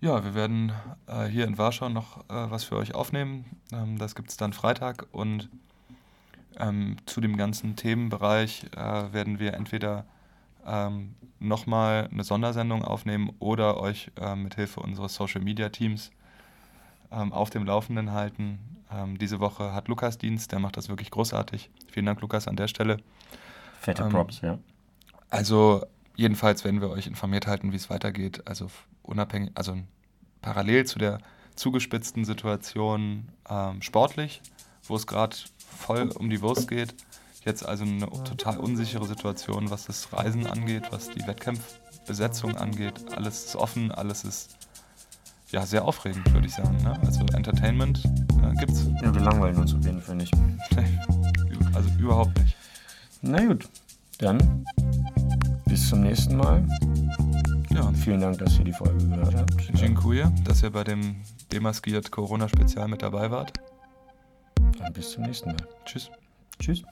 Ja, 0.00 0.24
wir 0.24 0.34
werden 0.34 0.72
äh, 1.06 1.26
hier 1.26 1.44
in 1.44 1.58
Warschau 1.58 1.88
noch 1.88 2.18
äh, 2.28 2.50
was 2.50 2.64
für 2.64 2.76
euch 2.76 2.94
aufnehmen. 2.94 3.44
Ähm, 3.72 3.98
das 3.98 4.14
gibt 4.14 4.30
es 4.30 4.36
dann 4.36 4.52
Freitag 4.52 5.06
und 5.10 5.48
ähm, 6.56 6.96
zu 7.06 7.20
dem 7.20 7.36
ganzen 7.36 7.76
Themenbereich 7.76 8.66
äh, 8.76 9.12
werden 9.12 9.38
wir 9.38 9.54
entweder 9.54 10.06
ähm, 10.68 11.14
nochmal 11.38 12.08
eine 12.12 12.24
Sondersendung 12.24 12.84
aufnehmen 12.84 13.32
oder 13.38 13.78
euch 13.78 14.10
äh, 14.20 14.34
mit 14.34 14.56
Hilfe 14.56 14.80
unseres 14.80 15.14
Social 15.14 15.40
Media 15.40 15.68
Teams 15.68 16.10
ähm, 17.10 17.32
auf 17.32 17.50
dem 17.50 17.64
Laufenden 17.64 18.12
halten. 18.12 18.58
Ähm, 18.92 19.18
diese 19.18 19.40
Woche 19.40 19.72
hat 19.72 19.88
Lukas 19.88 20.18
Dienst, 20.18 20.52
der 20.52 20.58
macht 20.58 20.76
das 20.76 20.88
wirklich 20.88 21.10
großartig. 21.10 21.70
Vielen 21.90 22.06
Dank, 22.06 22.20
Lukas, 22.20 22.48
an 22.48 22.56
der 22.56 22.68
Stelle. 22.68 22.98
Fette 23.80 24.02
ähm, 24.02 24.10
Props, 24.10 24.40
ja. 24.40 24.58
Also, 25.30 25.84
jedenfalls 26.16 26.64
werden 26.64 26.80
wir 26.80 26.90
euch 26.90 27.06
informiert 27.06 27.46
halten, 27.46 27.72
wie 27.72 27.76
es 27.76 27.90
weitergeht. 27.90 28.42
Also, 28.46 28.68
unabhängig, 29.02 29.50
also 29.54 29.76
parallel 30.40 30.86
zu 30.86 30.98
der 30.98 31.18
zugespitzten 31.54 32.24
Situation 32.24 33.28
ähm, 33.48 33.82
sportlich, 33.82 34.40
wo 34.84 34.96
es 34.96 35.06
gerade 35.06 35.36
voll 35.58 36.08
um 36.08 36.30
die 36.30 36.40
Wurst 36.40 36.68
geht. 36.68 36.94
Jetzt 37.44 37.64
also 37.64 37.84
eine 37.84 38.06
total 38.24 38.58
unsichere 38.58 39.06
Situation, 39.06 39.70
was 39.70 39.86
das 39.86 40.12
Reisen 40.12 40.46
angeht, 40.46 40.84
was 40.90 41.10
die 41.10 41.26
Wettkampfbesetzung 41.26 42.56
angeht. 42.56 42.94
Alles 43.16 43.46
ist 43.46 43.56
offen, 43.56 43.90
alles 43.92 44.24
ist 44.24 44.56
ja 45.50 45.64
sehr 45.64 45.84
aufregend, 45.84 46.32
würde 46.32 46.46
ich 46.46 46.54
sagen. 46.54 46.76
Ne? 46.82 46.98
Also 47.00 47.20
Entertainment 47.32 48.04
äh, 48.04 48.54
gibt's. 48.58 48.86
Ja, 49.02 49.14
wir 49.14 49.22
langweilen 49.22 49.56
uns 49.56 49.74
auf 49.74 49.84
jeden 49.84 50.00
Fall 50.00 50.16
nicht. 50.16 50.34
also 51.74 51.88
überhaupt 51.98 52.38
nicht. 52.38 52.56
Na 53.22 53.44
gut, 53.44 53.68
dann 54.18 54.64
bis 55.66 55.88
zum 55.88 56.02
nächsten 56.02 56.36
Mal. 56.36 56.66
Ja. 57.70 57.92
Vielen 57.92 58.20
Dank, 58.20 58.38
dass 58.38 58.58
ihr 58.58 58.64
die 58.64 58.72
Folge 58.72 59.06
gehört 59.06 59.34
habt. 59.34 59.54
Dziękuję, 59.74 60.32
dass 60.44 60.62
ihr 60.62 60.70
bei 60.70 60.84
dem 60.84 61.16
Demaskiert 61.52 62.10
Corona-Spezial 62.10 62.88
mit 62.88 63.02
dabei 63.02 63.30
wart. 63.30 63.52
Und 64.58 64.94
bis 64.94 65.10
zum 65.12 65.24
nächsten 65.24 65.50
Mal. 65.50 65.56
Tschüss. 65.84 66.10
Tschüss. 66.58 66.82